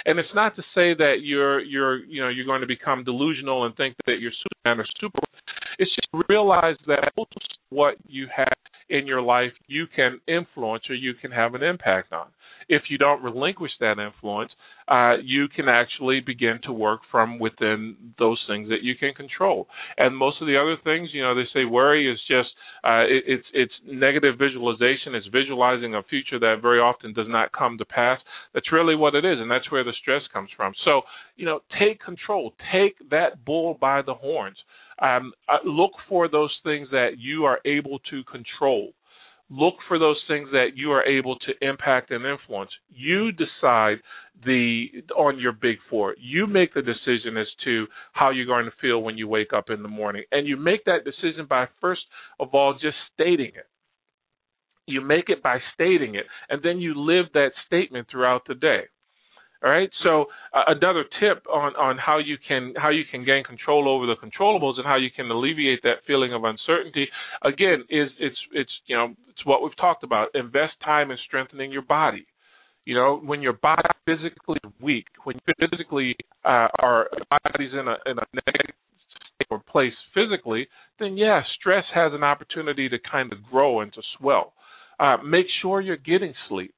And 0.06 0.20
it's 0.20 0.30
not 0.34 0.56
to 0.56 0.62
say 0.74 0.94
that 0.96 1.18
you're 1.24 1.60
you're 1.60 2.04
you 2.06 2.22
know 2.22 2.30
you're 2.30 2.46
going 2.46 2.62
to 2.62 2.68
become 2.68 3.04
delusional 3.04 3.66
and 3.66 3.76
think 3.76 3.96
that 4.06 4.20
you're 4.20 4.32
Superman 4.32 4.80
or 4.80 4.88
super. 5.00 5.20
It's 5.80 5.92
just 5.92 6.28
realize 6.30 6.78
that 6.88 7.14
what 7.70 7.96
you 8.08 8.28
have 8.36 8.53
in 8.94 9.08
your 9.08 9.22
life 9.22 9.52
you 9.68 9.86
can 9.94 10.22
influence 10.28 10.84
or 10.90 10.96
you 10.96 11.14
can 11.20 11.32
have 11.32 11.56
an 11.56 11.64
impact 11.64 12.14
on. 12.14 12.28
If 12.70 12.84
you 12.90 12.98
don't 12.98 13.22
relinquish 13.24 13.72
that 13.82 14.00
influence, 14.00 14.52
uh, 14.88 15.16
you 15.22 15.48
can 15.54 15.68
actually 15.68 16.22
begin 16.22 16.60
to 16.64 16.72
work 16.72 17.02
from 17.12 17.40
within 17.40 17.98
those 18.18 18.42
things 18.48 18.70
that 18.70 18.84
you 18.84 18.96
can 18.96 19.14
control. 19.14 19.68
And 19.98 20.16
most 20.16 20.42
of 20.42 20.48
the 20.48 20.58
other 20.58 20.78
things, 20.82 21.10
you 21.12 21.22
know, 21.24 21.36
they 21.36 21.48
say 21.54 21.66
worry 21.66 22.10
is 22.10 22.20
just 22.28 22.50
uh, 22.84 23.04
it, 23.04 23.24
it's 23.28 23.48
it's 23.54 23.74
negative 23.86 24.36
visualization. 24.38 25.16
It's 25.16 25.28
visualizing 25.28 25.96
a 25.96 26.04
future 26.04 26.40
that 26.40 26.60
very 26.62 26.80
often 26.80 27.14
does 27.14 27.28
not 27.30 27.52
come 27.52 27.78
to 27.80 27.86
pass. 27.86 28.20
That's 28.54 28.72
really 28.72 28.96
what 28.96 29.16
it 29.16 29.26
is, 29.26 29.40
and 29.40 29.52
that's 29.52 29.72
where 29.72 29.84
the 29.84 29.94
stress 30.02 30.22
comes 30.32 30.50
from. 30.56 30.74
So, 30.86 31.02
you 31.36 31.46
know, 31.46 31.62
take 31.80 32.00
control. 32.02 32.54
Take 32.72 33.10
that 33.10 33.44
bull 33.46 33.78
by 33.80 34.02
the 34.04 34.14
horns. 34.14 34.58
Um, 35.02 35.34
uh, 35.50 35.58
look 35.66 35.92
for 36.08 36.28
those 36.28 36.54
things 36.64 36.88
that 36.92 37.12
you 37.18 37.46
are 37.46 37.60
able 37.66 38.00
to 38.10 38.24
control. 38.26 38.94
Look 39.50 39.76
for 39.88 40.00
those 40.00 40.20
things 40.28 40.50
that 40.52 40.70
you 40.76 40.92
are 40.92 41.04
able 41.04 41.38
to 41.38 41.52
impact 41.68 42.12
and 42.12 42.26
influence. 42.26 42.72
You 42.90 43.32
decide 43.32 43.98
the 44.46 44.86
on 45.16 45.38
your 45.38 45.52
big 45.52 45.78
four. 45.90 46.16
You 46.20 46.48
make 46.48 46.74
the 46.74 46.82
decision 46.82 47.38
as 47.38 47.48
to 47.66 47.86
how 48.14 48.32
you're 48.32 48.48
going 48.48 48.66
to 48.66 48.72
feel 48.82 49.04
when 49.04 49.18
you 49.18 49.28
wake 49.28 49.54
up 49.54 49.70
in 49.70 49.84
the 49.84 49.90
morning, 49.90 50.24
and 50.32 50.48
you 50.48 50.58
make 50.58 50.86
that 50.86 51.04
decision 51.06 51.46
by 51.48 51.68
first 51.82 52.02
of 52.40 52.50
all 52.54 52.74
just 52.74 52.96
stating 53.14 53.52
it. 53.54 53.68
You 54.88 55.02
make 55.02 55.30
it 55.30 55.44
by 55.44 55.60
stating 55.74 56.16
it, 56.16 56.26
and 56.50 56.64
then 56.64 56.80
you 56.80 56.94
live 56.96 57.26
that 57.34 57.52
statement 57.68 58.08
throughout 58.10 58.44
the 58.48 58.56
day. 58.56 58.84
All 59.64 59.70
right. 59.72 59.90
So 60.04 60.26
uh, 60.54 60.64
another 60.68 61.06
tip 61.22 61.46
on 61.48 61.74
on 61.76 61.98
how 61.98 62.18
you 62.18 62.36
can 62.48 62.74
how 62.76 62.90
you 62.90 63.04
can 63.10 63.24
gain 63.24 63.46
control 63.46 63.88
over 63.88 64.06
the 64.06 64.16
controllables 64.20 64.76
and 64.78 64.86
how 64.86 64.98
you 64.98 65.10
can 65.16 65.32
alleviate 65.32 65.82
that 65.84 66.04
feeling 66.06 66.34
of 66.34 66.44
uncertainty 66.44 67.08
again 67.44 67.86
is 67.90 68.10
it's 68.20 68.36
it's 68.52 68.72
you 68.88 68.98
know 68.98 69.16
it's 69.30 69.46
what 69.46 69.64
we've 69.64 69.76
talked 69.78 70.04
about. 70.04 70.28
Invest 70.36 70.74
time 70.84 71.12
in 71.12 71.18
strengthening 71.26 71.72
your 71.72 71.82
body. 71.82 72.28
You 72.84 72.96
know, 72.96 73.22
when 73.24 73.42
your 73.42 73.54
body 73.54 73.88
physically 74.06 74.60
weak, 74.82 75.06
when 75.24 75.40
physically 75.58 76.18
uh, 76.44 76.68
are 76.80 77.08
body's 77.30 77.72
in 77.72 77.88
a 77.88 77.96
in 78.06 78.18
a 78.18 78.26
negative 78.46 78.76
state 79.16 79.48
or 79.50 79.60
place 79.60 79.94
physically, 80.14 80.68
then 81.00 81.16
yeah, 81.16 81.42
stress 81.58 81.86
has 81.96 82.12
an 82.14 82.24
opportunity 82.24 82.90
to 82.90 82.98
kind 83.10 83.32
of 83.32 83.42
grow 83.50 83.80
and 83.80 83.94
to 83.94 84.02
swell. 84.18 84.52
Uh, 85.00 85.16
make 85.24 85.46
sure 85.62 85.80
you're 85.80 85.96
getting 85.96 86.34
sleep 86.50 86.76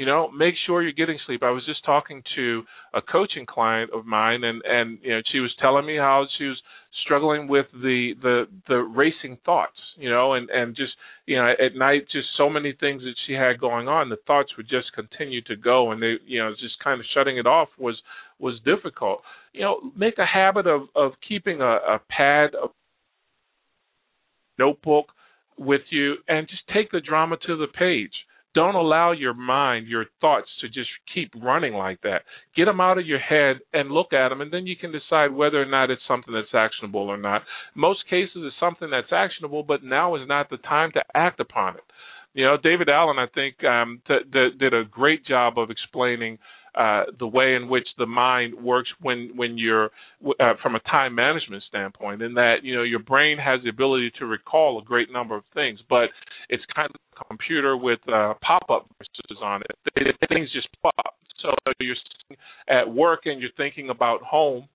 you 0.00 0.06
know 0.06 0.30
make 0.30 0.54
sure 0.64 0.82
you're 0.82 0.92
getting 0.92 1.18
sleep. 1.26 1.42
I 1.42 1.50
was 1.50 1.62
just 1.66 1.84
talking 1.84 2.22
to 2.34 2.62
a 2.94 3.02
coaching 3.02 3.44
client 3.44 3.90
of 3.94 4.06
mine 4.06 4.44
and 4.44 4.62
and 4.64 4.98
you 5.02 5.10
know 5.10 5.20
she 5.30 5.40
was 5.40 5.54
telling 5.60 5.84
me 5.84 5.96
how 5.98 6.24
she 6.38 6.44
was 6.44 6.56
struggling 7.04 7.48
with 7.48 7.66
the 7.70 8.14
the 8.22 8.46
the 8.66 8.76
racing 8.76 9.36
thoughts 9.44 9.76
you 9.96 10.08
know 10.08 10.32
and 10.32 10.48
and 10.48 10.74
just 10.74 10.92
you 11.26 11.36
know 11.36 11.50
at 11.50 11.76
night 11.76 12.04
just 12.10 12.28
so 12.38 12.48
many 12.48 12.72
things 12.80 13.02
that 13.02 13.14
she 13.26 13.34
had 13.34 13.60
going 13.60 13.88
on 13.88 14.08
the 14.08 14.16
thoughts 14.26 14.56
would 14.56 14.70
just 14.70 14.90
continue 14.94 15.42
to 15.42 15.54
go 15.54 15.92
and 15.92 16.02
they 16.02 16.14
you 16.26 16.38
know 16.38 16.50
just 16.52 16.82
kind 16.82 16.98
of 16.98 17.04
shutting 17.12 17.36
it 17.36 17.46
off 17.46 17.68
was 17.78 18.00
was 18.38 18.58
difficult. 18.64 19.20
You 19.52 19.60
know 19.60 19.92
make 19.94 20.16
a 20.16 20.24
habit 20.24 20.66
of 20.66 20.88
of 20.96 21.12
keeping 21.28 21.60
a, 21.60 21.74
a 21.96 22.00
pad 22.08 22.54
a 22.54 22.68
notebook 24.58 25.08
with 25.58 25.82
you 25.90 26.14
and 26.26 26.48
just 26.48 26.62
take 26.72 26.90
the 26.90 27.02
drama 27.02 27.36
to 27.46 27.56
the 27.58 27.66
page 27.78 28.14
don't 28.54 28.74
allow 28.74 29.12
your 29.12 29.34
mind, 29.34 29.86
your 29.86 30.06
thoughts 30.20 30.48
to 30.60 30.68
just 30.68 30.90
keep 31.14 31.30
running 31.40 31.74
like 31.74 32.00
that. 32.02 32.22
Get 32.56 32.64
them 32.64 32.80
out 32.80 32.98
of 32.98 33.06
your 33.06 33.20
head 33.20 33.58
and 33.72 33.90
look 33.90 34.12
at 34.12 34.30
them, 34.30 34.40
and 34.40 34.52
then 34.52 34.66
you 34.66 34.76
can 34.76 34.92
decide 34.92 35.32
whether 35.32 35.60
or 35.62 35.66
not 35.66 35.90
it's 35.90 36.02
something 36.08 36.34
that's 36.34 36.54
actionable 36.54 37.08
or 37.08 37.16
not. 37.16 37.42
Most 37.74 38.00
cases, 38.08 38.36
it's 38.36 38.56
something 38.58 38.90
that's 38.90 39.12
actionable, 39.12 39.62
but 39.62 39.84
now 39.84 40.16
is 40.16 40.26
not 40.26 40.50
the 40.50 40.56
time 40.58 40.90
to 40.92 41.02
act 41.14 41.38
upon 41.38 41.76
it. 41.76 41.84
You 42.34 42.44
know, 42.44 42.56
David 42.62 42.88
Allen, 42.88 43.18
I 43.18 43.26
think, 43.34 43.62
um, 43.64 44.02
t- 44.06 44.18
t- 44.32 44.56
did 44.58 44.72
a 44.72 44.84
great 44.84 45.26
job 45.26 45.58
of 45.58 45.70
explaining 45.70 46.38
uh, 46.74 47.04
the 47.18 47.26
way 47.26 47.54
in 47.54 47.68
which 47.68 47.86
the 47.98 48.06
mind 48.06 48.54
works 48.54 48.88
when 49.00 49.32
when 49.36 49.58
you're 49.58 49.90
uh, 50.40 50.54
from 50.62 50.74
a 50.74 50.80
time 50.80 51.14
management 51.14 51.62
standpoint, 51.68 52.22
in 52.22 52.34
that 52.34 52.56
you 52.62 52.74
know 52.74 52.82
your 52.82 53.00
brain 53.00 53.38
has 53.38 53.60
the 53.62 53.70
ability 53.70 54.12
to 54.18 54.26
recall 54.26 54.78
a 54.80 54.84
great 54.84 55.12
number 55.12 55.36
of 55.36 55.44
things, 55.54 55.80
but 55.88 56.08
it's 56.48 56.62
kind 56.74 56.90
of 56.94 57.00
a 57.20 57.24
computer 57.24 57.76
with 57.76 58.00
uh, 58.08 58.34
pop-up 58.42 58.86
messages 58.98 59.42
on 59.42 59.62
it. 59.62 60.16
Things 60.28 60.50
just 60.52 60.68
pop. 60.82 61.14
So 61.42 61.50
you're 61.80 61.96
at 62.68 62.92
work 62.92 63.20
and 63.24 63.40
you're 63.40 63.50
thinking 63.56 63.90
about 63.90 64.22
home 64.22 64.68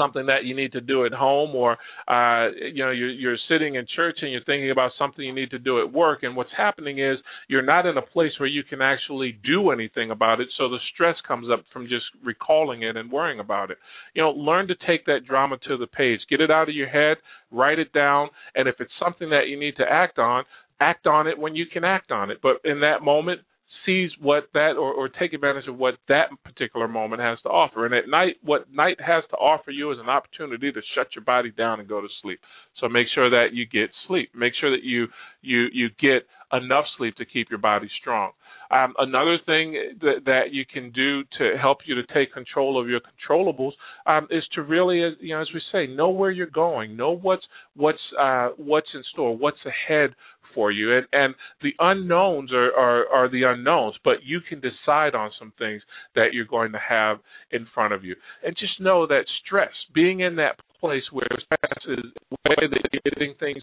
something 0.00 0.26
that 0.26 0.44
you 0.44 0.54
need 0.56 0.72
to 0.72 0.80
do 0.80 1.04
at 1.04 1.12
home 1.12 1.54
or 1.54 1.72
uh 2.08 2.48
you 2.72 2.84
know 2.84 2.90
you're 2.90 3.10
you're 3.10 3.36
sitting 3.48 3.74
in 3.74 3.86
church 3.94 4.18
and 4.22 4.32
you're 4.32 4.44
thinking 4.44 4.70
about 4.70 4.92
something 4.98 5.24
you 5.24 5.34
need 5.34 5.50
to 5.50 5.58
do 5.58 5.80
at 5.80 5.92
work. 5.92 6.22
And 6.22 6.36
what's 6.36 6.50
happening 6.56 6.98
is 6.98 7.18
you're 7.48 7.62
not 7.62 7.86
in 7.86 7.96
a 7.96 8.02
place 8.02 8.32
where 8.38 8.48
you 8.48 8.62
can 8.62 8.80
actually 8.80 9.38
do 9.44 9.70
anything 9.70 10.10
about 10.10 10.40
it. 10.40 10.48
So 10.56 10.68
the 10.68 10.78
stress 10.94 11.16
comes 11.26 11.48
up 11.52 11.64
from 11.72 11.84
just 11.84 12.06
recalling 12.24 12.82
it 12.82 12.96
and 12.96 13.12
worrying 13.12 13.40
about 13.40 13.70
it. 13.70 13.78
You 14.14 14.22
know 14.22 14.30
learn 14.30 14.68
to 14.68 14.74
take 14.86 15.04
that 15.06 15.26
drama 15.28 15.56
to 15.68 15.76
the 15.76 15.86
page. 15.86 16.20
Get 16.30 16.40
it 16.40 16.50
out 16.50 16.68
of 16.68 16.74
your 16.74 16.88
head 16.88 17.18
write 17.50 17.78
it 17.78 17.92
down. 17.92 18.28
And 18.54 18.68
if 18.68 18.76
it's 18.80 18.92
something 19.02 19.30
that 19.30 19.48
you 19.48 19.58
need 19.58 19.76
to 19.76 19.84
act 19.88 20.18
on 20.18 20.44
act 20.80 21.06
on 21.06 21.26
it 21.26 21.38
when 21.38 21.54
you 21.54 21.66
can 21.66 21.84
act 21.84 22.10
on 22.10 22.30
it. 22.30 22.38
But 22.42 22.56
in 22.64 22.80
that 22.80 23.02
moment 23.02 23.40
seize 23.86 24.10
what 24.20 24.44
that 24.54 24.72
or, 24.78 24.92
or 24.92 25.08
take 25.08 25.32
advantage 25.32 25.66
of 25.68 25.78
what 25.78 25.94
that 26.08 26.26
particular 26.44 26.88
moment 26.88 27.22
has 27.22 27.38
to 27.42 27.48
offer. 27.48 27.86
And 27.86 27.94
at 27.94 28.08
night, 28.08 28.36
what 28.42 28.72
night 28.72 28.98
has 29.00 29.24
to 29.30 29.36
offer 29.36 29.70
you 29.70 29.90
is 29.92 29.98
an 29.98 30.08
opportunity 30.08 30.72
to 30.72 30.80
shut 30.94 31.08
your 31.14 31.24
body 31.24 31.50
down 31.50 31.80
and 31.80 31.88
go 31.88 32.00
to 32.00 32.08
sleep. 32.22 32.40
So 32.80 32.88
make 32.88 33.06
sure 33.14 33.30
that 33.30 33.48
you 33.52 33.66
get 33.66 33.90
sleep. 34.06 34.30
Make 34.34 34.52
sure 34.60 34.70
that 34.70 34.84
you 34.84 35.06
you 35.42 35.66
you 35.72 35.88
get 36.00 36.26
enough 36.52 36.84
sleep 36.98 37.16
to 37.16 37.24
keep 37.24 37.50
your 37.50 37.58
body 37.58 37.88
strong. 38.00 38.32
Um, 38.70 38.94
another 38.98 39.36
thing 39.46 39.96
that, 40.00 40.24
that 40.26 40.52
you 40.52 40.64
can 40.64 40.92
do 40.92 41.22
to 41.38 41.58
help 41.60 41.78
you 41.86 41.96
to 41.96 42.02
take 42.14 42.32
control 42.32 42.80
of 42.80 42.88
your 42.88 43.00
controllables 43.00 43.72
um, 44.06 44.28
is 44.30 44.44
to 44.54 44.62
really, 44.62 44.98
you 45.18 45.34
know, 45.34 45.40
as 45.40 45.48
we 45.52 45.60
say, 45.72 45.88
know 45.88 46.10
where 46.10 46.30
you're 46.30 46.46
going, 46.46 46.96
know 46.96 47.10
what's 47.10 47.42
what's 47.74 47.98
uh, 48.18 48.50
what's 48.56 48.86
in 48.94 49.02
store, 49.12 49.36
what's 49.36 49.58
ahead 49.66 50.14
for 50.54 50.70
you. 50.70 50.96
And 50.96 51.06
and 51.12 51.34
the 51.62 51.72
unknowns 51.78 52.52
are, 52.52 52.72
are, 52.72 53.08
are 53.08 53.30
the 53.30 53.44
unknowns, 53.44 53.96
but 54.04 54.22
you 54.24 54.40
can 54.48 54.60
decide 54.60 55.14
on 55.14 55.30
some 55.38 55.52
things 55.58 55.82
that 56.14 56.28
you're 56.32 56.44
going 56.44 56.72
to 56.72 56.80
have 56.86 57.18
in 57.50 57.66
front 57.74 57.92
of 57.92 58.04
you. 58.04 58.16
And 58.44 58.56
just 58.58 58.80
know 58.80 59.06
that 59.06 59.24
stress, 59.44 59.72
being 59.94 60.20
in 60.20 60.36
that 60.36 60.58
place 60.80 61.02
where 61.12 61.26
stress 61.44 61.98
is 61.98 62.04
way 62.48 62.68
that 62.70 62.88
you're 62.92 63.12
getting 63.12 63.34
things 63.38 63.62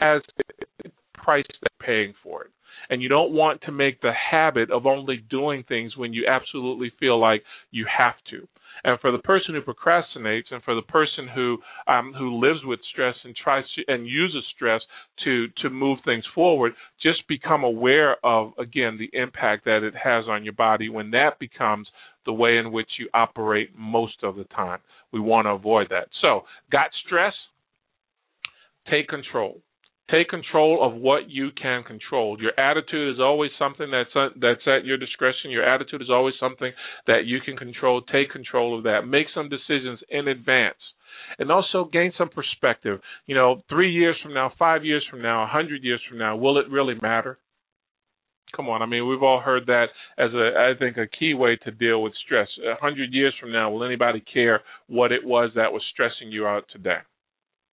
has 0.00 0.22
a 0.84 0.88
price 1.14 1.44
they're 1.60 1.86
paying 1.86 2.14
for 2.22 2.44
it. 2.44 2.50
And 2.90 3.02
you 3.02 3.08
don't 3.08 3.32
want 3.32 3.60
to 3.62 3.72
make 3.72 4.00
the 4.00 4.12
habit 4.12 4.70
of 4.70 4.86
only 4.86 5.18
doing 5.28 5.64
things 5.68 5.96
when 5.96 6.12
you 6.12 6.26
absolutely 6.26 6.92
feel 6.98 7.20
like 7.20 7.42
you 7.70 7.86
have 7.96 8.14
to. 8.30 8.48
And 8.84 8.98
for 9.00 9.12
the 9.12 9.18
person 9.18 9.54
who 9.54 9.62
procrastinates, 9.62 10.50
and 10.50 10.62
for 10.62 10.74
the 10.74 10.82
person 10.82 11.28
who 11.34 11.58
um, 11.86 12.12
who 12.16 12.38
lives 12.38 12.60
with 12.64 12.80
stress 12.92 13.14
and 13.24 13.34
tries 13.36 13.64
to 13.76 13.92
and 13.92 14.06
uses 14.06 14.44
stress 14.54 14.80
to 15.24 15.48
to 15.62 15.70
move 15.70 15.98
things 16.04 16.24
forward, 16.34 16.72
just 17.02 17.26
become 17.28 17.64
aware 17.64 18.16
of 18.24 18.52
again 18.58 18.98
the 18.98 19.10
impact 19.18 19.64
that 19.64 19.82
it 19.82 19.94
has 19.94 20.24
on 20.28 20.44
your 20.44 20.54
body 20.54 20.88
when 20.88 21.10
that 21.12 21.38
becomes 21.38 21.88
the 22.26 22.32
way 22.32 22.58
in 22.58 22.72
which 22.72 22.88
you 22.98 23.08
operate 23.14 23.70
most 23.76 24.22
of 24.22 24.36
the 24.36 24.44
time. 24.44 24.80
We 25.12 25.20
want 25.20 25.46
to 25.46 25.50
avoid 25.52 25.88
that. 25.90 26.08
So, 26.20 26.42
got 26.70 26.90
stress? 27.06 27.32
Take 28.90 29.08
control. 29.08 29.62
Take 30.10 30.28
control 30.30 30.82
of 30.86 30.98
what 30.98 31.28
you 31.28 31.50
can 31.60 31.82
control. 31.82 32.40
Your 32.40 32.58
attitude 32.58 33.14
is 33.14 33.20
always 33.20 33.50
something 33.58 33.90
that's 33.90 34.08
uh, 34.16 34.28
that's 34.40 34.66
at 34.66 34.86
your 34.86 34.96
discretion. 34.96 35.50
Your 35.50 35.64
attitude 35.64 36.00
is 36.00 36.08
always 36.10 36.34
something 36.40 36.72
that 37.06 37.26
you 37.26 37.40
can 37.44 37.58
control. 37.58 38.00
Take 38.00 38.30
control 38.30 38.76
of 38.76 38.84
that. 38.84 39.02
Make 39.06 39.26
some 39.34 39.50
decisions 39.50 40.00
in 40.08 40.28
advance. 40.28 40.78
And 41.38 41.52
also 41.52 41.90
gain 41.92 42.12
some 42.16 42.30
perspective. 42.30 43.00
You 43.26 43.34
know, 43.34 43.62
three 43.68 43.92
years 43.92 44.16
from 44.22 44.32
now, 44.32 44.50
five 44.58 44.82
years 44.82 45.04
from 45.10 45.20
now, 45.20 45.44
a 45.44 45.46
hundred 45.46 45.84
years 45.84 46.00
from 46.08 46.16
now, 46.16 46.36
will 46.36 46.56
it 46.56 46.70
really 46.70 46.94
matter? 47.02 47.38
Come 48.56 48.70
on, 48.70 48.80
I 48.80 48.86
mean, 48.86 49.06
we've 49.06 49.22
all 49.22 49.40
heard 49.40 49.66
that 49.66 49.88
as 50.16 50.30
a, 50.32 50.58
I 50.58 50.72
think, 50.78 50.96
a 50.96 51.06
key 51.06 51.34
way 51.34 51.58
to 51.64 51.70
deal 51.70 52.02
with 52.02 52.14
stress. 52.24 52.48
A 52.66 52.80
hundred 52.80 53.12
years 53.12 53.34
from 53.38 53.52
now, 53.52 53.70
will 53.70 53.84
anybody 53.84 54.22
care 54.32 54.62
what 54.86 55.12
it 55.12 55.22
was 55.22 55.50
that 55.54 55.70
was 55.70 55.82
stressing 55.92 56.32
you 56.32 56.46
out 56.46 56.64
today? 56.72 57.00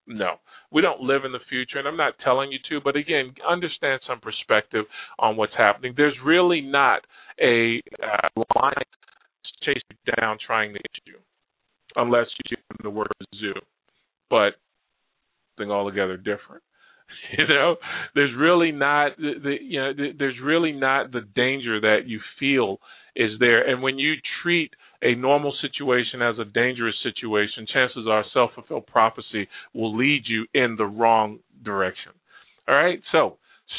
No 0.06 0.36
we 0.76 0.82
don't 0.82 1.00
live 1.00 1.24
in 1.24 1.32
the 1.32 1.40
future, 1.48 1.80
and 1.80 1.88
I'm 1.88 1.96
not 1.96 2.16
telling 2.22 2.52
you 2.52 2.60
to, 2.70 2.82
but 2.84 2.98
again, 2.98 3.34
understand 3.50 4.02
some 4.06 4.20
perspective 4.20 4.84
on 5.18 5.38
what's 5.38 5.54
happening. 5.58 5.94
There's 5.96 6.18
really 6.24 6.60
not 6.60 7.00
a 7.42 7.82
uh, 8.04 8.42
line 8.60 8.74
chasing 9.64 9.98
down 10.20 10.38
trying 10.46 10.74
to 10.74 10.80
hit 10.80 11.02
you, 11.06 11.16
unless 11.96 12.26
you 12.44 12.58
use 12.58 12.80
the 12.84 12.90
word 12.90 13.08
zoo, 13.40 13.54
but 14.30 14.56
something 15.58 15.72
altogether 15.72 16.18
different. 16.18 16.62
You 17.38 17.48
know, 17.48 17.78
there's 18.14 18.36
really 18.38 18.72
not 18.72 19.16
the, 19.18 19.34
the 19.42 19.56
you 19.62 19.80
know 19.80 19.94
the, 19.94 20.10
there's 20.18 20.36
really 20.44 20.72
not 20.72 21.12
the 21.12 21.22
danger 21.36 21.80
that 21.80 22.00
you 22.08 22.20
feel 22.40 22.80
is 23.16 23.32
there, 23.40 23.66
and 23.66 23.82
when 23.82 23.98
you 23.98 24.16
treat 24.44 24.72
a 25.06 25.16
normal 25.16 25.54
situation 25.62 26.22
as 26.22 26.36
a 26.40 26.46
dangerous 26.46 26.96
situation, 27.04 27.68
chances 27.72 28.08
are 28.10 28.26
self 28.34 28.52
fulfilled 28.56 28.88
prophecy 28.88 29.48
will 29.74 29.96
lead 29.96 30.24
you 30.26 30.46
in 30.54 30.76
the 30.78 30.86
wrong 30.86 31.40
direction. 31.64 32.12
All 32.68 32.76
right, 32.76 33.00
so 33.12 33.38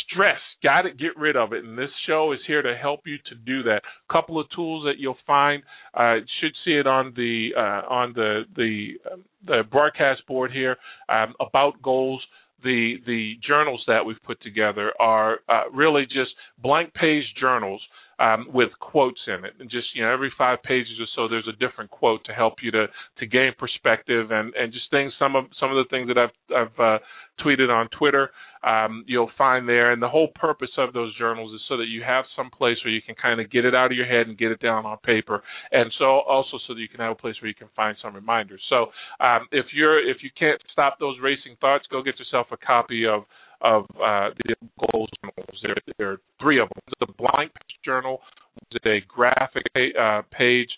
stress, 0.09 0.39
got 0.63 0.83
to 0.83 0.91
get 0.91 1.17
rid 1.17 1.37
of 1.37 1.53
it, 1.53 1.65
and 1.65 1.77
this 1.77 1.91
show 2.07 2.33
is 2.33 2.39
here 2.47 2.63
to 2.63 2.77
help 2.77 3.01
you 3.07 3.17
to 3.29 3.35
do 3.35 3.63
that. 3.65 3.83
A 4.09 4.13
couple 4.13 4.39
of 4.39 4.47
tools 4.55 4.85
that 4.85 4.99
you'll 4.99 5.19
find, 5.27 5.63
uh, 5.95 6.17
should 6.41 6.53
see 6.65 6.73
it 6.73 6.87
on 6.87 7.13
the 7.17 7.51
uh, 7.57 7.93
on 7.93 8.13
the 8.15 8.43
the 8.57 8.95
um, 9.13 9.25
the 9.45 9.63
broadcast 9.71 10.27
board 10.27 10.53
here. 10.53 10.77
Um, 11.09 11.35
about 11.41 11.83
goals. 11.83 12.23
The 12.65 12.97
the 13.07 13.35
journals 13.47 13.85
that 13.87 14.05
we've 14.05 14.23
put 14.25 14.41
together 14.43 14.91
are 14.99 15.41
uh, 15.49 15.69
really 15.73 16.05
just 16.07 16.31
blank 16.59 16.95
page 16.95 17.25
journals 17.39 17.83
um, 18.19 18.47
with 18.53 18.71
quotes 18.81 19.21
in 19.27 19.45
it, 19.45 19.55
and 19.61 19.71
just 19.71 19.89
you 19.95 20.03
know 20.03 20.13
every 20.13 20.33
five 20.37 20.63
pages 20.63 20.99
or 21.01 21.07
so, 21.15 21.29
there's 21.29 21.49
a 21.49 21.57
different 21.59 21.91
quote 21.91 22.25
to 22.25 22.33
help 22.33 22.55
you 22.63 22.71
to 22.71 22.87
to 23.19 23.27
gain 23.27 23.53
perspective 23.59 24.31
and 24.31 24.55
and 24.55 24.73
just 24.73 24.91
things. 24.91 25.13
Some 25.19 25.37
of 25.37 25.45
some 25.61 25.71
of 25.71 25.77
the 25.77 25.89
things 25.91 26.09
that 26.09 26.19
I've 26.19 26.31
I've 26.55 26.81
uh, 26.81 26.99
tweeted 27.45 27.71
on 27.71 27.89
Twitter. 27.99 28.31
Um, 28.65 29.05
you'll 29.07 29.31
find 29.39 29.69
there, 29.69 29.93
and 29.93 30.03
the 30.03 30.09
whole 30.09 30.29
purpose 30.35 30.71
of 30.77 30.93
those 30.93 31.17
journals 31.19 31.55
is 31.55 31.61
so 31.69 31.77
that 31.77 31.87
you 31.87 32.03
have 32.03 32.25
some 32.35 32.51
place 32.51 32.77
where 32.85 32.93
you 32.93 33.03
can 33.03 33.15
kind 33.15 33.41
of 33.41 33.49
get 33.49 33.65
it 33.65 33.77
out 33.77 33.93
of 33.93 33.97
your 33.97 34.07
head 34.07 34.27
and 34.27 34.37
get 34.37 34.51
it 34.51 34.61
down 34.61 34.85
on 34.85 34.97
paper, 35.05 35.43
and 35.71 35.93
so 35.99 36.21
also 36.21 36.59
so 36.67 36.75
that 36.75 36.81
you 36.81 36.89
can 36.89 36.99
have 36.99 37.13
a 37.13 37.15
place 37.15 37.37
where 37.41 37.49
you 37.49 37.55
can 37.55 37.69
find 37.77 37.97
some 38.03 38.15
reminders. 38.15 38.61
So 38.69 38.87
um, 39.21 39.47
if 39.53 39.67
you're 39.73 40.01
if 40.01 40.17
you 40.23 40.31
can't 40.37 40.61
stop 40.73 40.99
those 40.99 41.17
racing 41.23 41.57
thoughts, 41.61 41.85
go 41.91 42.03
get 42.03 42.19
yourself 42.19 42.49
a 42.51 42.57
copy 42.57 43.07
of 43.07 43.25
of 43.61 43.85
uh, 43.97 44.31
the 44.45 44.55
goals 44.93 45.11
journals. 45.23 45.61
There, 45.63 45.77
there 45.99 46.13
are 46.13 46.21
three 46.41 46.61
of 46.61 46.69
them. 46.69 46.83
The 47.01 47.13
blank 47.19 47.53
journal 47.85 48.21
is 48.73 48.81
a 48.85 48.99
graphic 49.09 49.65
uh, 49.75 50.23
page 50.37 50.69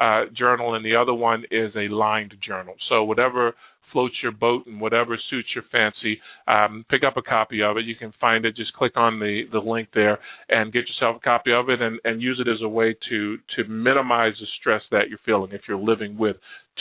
uh, 0.00 0.24
journal, 0.36 0.74
and 0.74 0.84
the 0.84 0.96
other 0.96 1.14
one 1.14 1.44
is 1.50 1.72
a 1.76 1.92
lined 1.92 2.34
journal. 2.46 2.74
So 2.88 3.04
whatever 3.04 3.54
floats 3.92 4.14
your 4.22 4.32
boat 4.32 4.66
and 4.66 4.80
whatever 4.80 5.18
suits 5.30 5.48
your 5.54 5.64
fancy, 5.70 6.20
um, 6.48 6.84
pick 6.90 7.02
up 7.06 7.16
a 7.16 7.22
copy 7.22 7.62
of 7.62 7.76
it. 7.76 7.84
You 7.84 7.94
can 7.94 8.12
find 8.20 8.44
it. 8.44 8.56
Just 8.56 8.72
click 8.74 8.92
on 8.96 9.18
the, 9.18 9.42
the 9.52 9.58
link 9.58 9.88
there 9.94 10.18
and 10.48 10.72
get 10.72 10.84
yourself 10.88 11.16
a 11.16 11.24
copy 11.24 11.52
of 11.52 11.68
it 11.70 11.80
and, 11.80 11.98
and 12.04 12.20
use 12.20 12.42
it 12.44 12.50
as 12.50 12.62
a 12.62 12.68
way 12.68 12.94
to 13.08 13.38
to 13.56 13.64
minimize 13.68 14.34
the 14.40 14.46
stress 14.60 14.82
that 14.90 15.08
you're 15.08 15.20
feeling 15.24 15.52
if 15.52 15.62
you're 15.68 15.78
living 15.78 16.18
with 16.18 16.36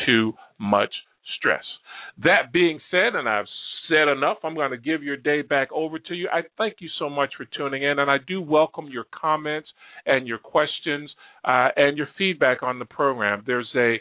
too 0.05 0.33
much 0.59 0.93
stress. 1.37 1.63
That 2.23 2.51
being 2.51 2.79
said, 2.91 3.15
and 3.15 3.27
I've 3.27 3.45
said 3.89 4.07
enough. 4.07 4.37
I'm 4.43 4.55
going 4.55 4.71
to 4.71 4.77
give 4.77 5.03
your 5.03 5.17
day 5.17 5.41
back 5.41 5.69
over 5.71 5.99
to 5.99 6.13
you. 6.13 6.29
I 6.31 6.41
thank 6.57 6.75
you 6.79 6.89
so 6.99 7.09
much 7.09 7.33
for 7.37 7.45
tuning 7.57 7.83
in, 7.83 7.99
and 7.99 8.09
I 8.09 8.17
do 8.27 8.41
welcome 8.41 8.87
your 8.87 9.05
comments 9.11 9.69
and 10.05 10.27
your 10.27 10.37
questions 10.37 11.11
uh, 11.43 11.69
and 11.75 11.97
your 11.97 12.07
feedback 12.17 12.63
on 12.63 12.79
the 12.79 12.85
program. 12.85 13.43
There's 13.45 13.69
a 13.75 13.97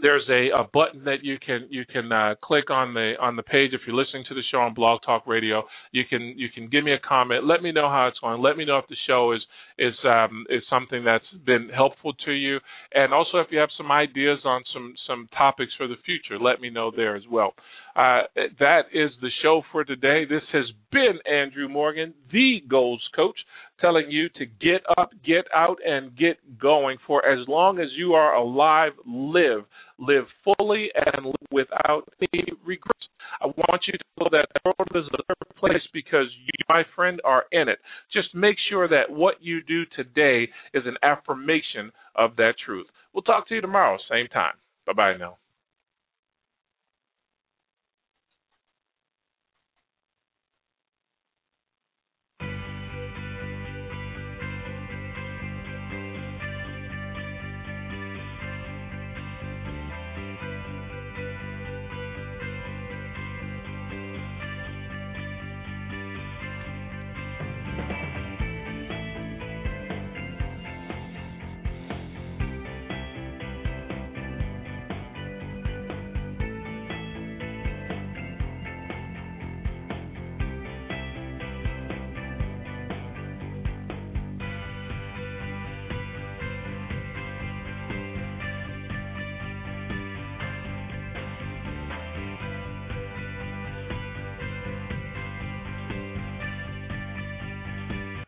there's 0.00 0.28
a, 0.28 0.48
a 0.56 0.64
button 0.72 1.04
that 1.04 1.22
you 1.22 1.38
can 1.44 1.66
you 1.70 1.84
can 1.84 2.12
uh, 2.12 2.34
click 2.42 2.70
on 2.70 2.94
the 2.94 3.14
on 3.20 3.36
the 3.36 3.42
page 3.42 3.70
if 3.72 3.80
you're 3.86 3.96
listening 3.96 4.24
to 4.28 4.34
the 4.34 4.42
show 4.50 4.58
on 4.58 4.74
Blog 4.74 5.00
Talk 5.04 5.26
Radio. 5.26 5.64
You 5.92 6.04
can 6.08 6.34
you 6.36 6.48
can 6.54 6.68
give 6.68 6.84
me 6.84 6.92
a 6.92 6.98
comment. 6.98 7.44
Let 7.46 7.62
me 7.62 7.72
know 7.72 7.88
how 7.88 8.06
it's 8.08 8.18
going. 8.18 8.40
Let 8.40 8.56
me 8.56 8.64
know 8.64 8.78
if 8.78 8.86
the 8.88 8.96
show 9.06 9.32
is 9.32 9.40
is 9.78 9.94
um, 10.04 10.44
is 10.50 10.62
something 10.68 11.04
that's 11.04 11.24
been 11.46 11.68
helpful 11.74 12.12
to 12.24 12.32
you, 12.32 12.58
and 12.92 13.12
also 13.12 13.38
if 13.38 13.48
you 13.50 13.58
have 13.58 13.68
some 13.76 13.90
ideas 13.92 14.38
on 14.44 14.62
some 14.72 14.94
some 15.06 15.28
topics 15.36 15.72
for 15.76 15.86
the 15.86 15.96
future, 16.04 16.38
let 16.38 16.60
me 16.60 16.70
know 16.70 16.90
there 16.94 17.16
as 17.16 17.22
well. 17.30 17.54
Uh, 17.96 18.22
that 18.60 18.82
is 18.92 19.10
the 19.20 19.30
show 19.42 19.62
for 19.72 19.84
today. 19.84 20.24
This 20.24 20.42
has 20.52 20.64
been 20.92 21.18
Andrew 21.30 21.68
Morgan, 21.68 22.14
the 22.32 22.60
goals 22.68 23.02
coach, 23.14 23.38
telling 23.80 24.10
you 24.10 24.28
to 24.30 24.46
get 24.46 24.82
up, 24.96 25.10
get 25.26 25.46
out, 25.54 25.78
and 25.84 26.16
get 26.16 26.36
going. 26.60 26.98
For 27.06 27.26
as 27.26 27.46
long 27.48 27.80
as 27.80 27.88
you 27.96 28.12
are 28.12 28.34
alive, 28.34 28.92
live. 29.06 29.64
Live 30.00 30.26
fully 30.44 30.90
and 30.94 31.26
live 31.26 31.34
without 31.50 32.02
any 32.32 32.52
regrets. 32.64 33.07
I 33.40 33.46
want 33.46 33.82
you 33.86 33.92
to 33.92 34.04
know 34.18 34.28
that 34.32 34.48
the 34.54 34.60
world 34.64 34.88
is 34.94 35.08
a 35.12 35.22
better 35.22 35.54
place 35.58 35.86
because 35.92 36.26
you, 36.44 36.64
my 36.68 36.82
friend, 36.94 37.20
are 37.24 37.44
in 37.52 37.68
it. 37.68 37.78
Just 38.12 38.34
make 38.34 38.56
sure 38.70 38.88
that 38.88 39.10
what 39.10 39.36
you 39.40 39.62
do 39.62 39.84
today 39.96 40.48
is 40.74 40.84
an 40.86 40.96
affirmation 41.02 41.92
of 42.14 42.36
that 42.36 42.54
truth. 42.64 42.86
We'll 43.12 43.22
talk 43.22 43.48
to 43.48 43.54
you 43.54 43.60
tomorrow, 43.60 43.98
same 44.10 44.28
time. 44.28 44.54
Bye 44.86 44.92
bye 44.92 45.16
now. 45.16 45.36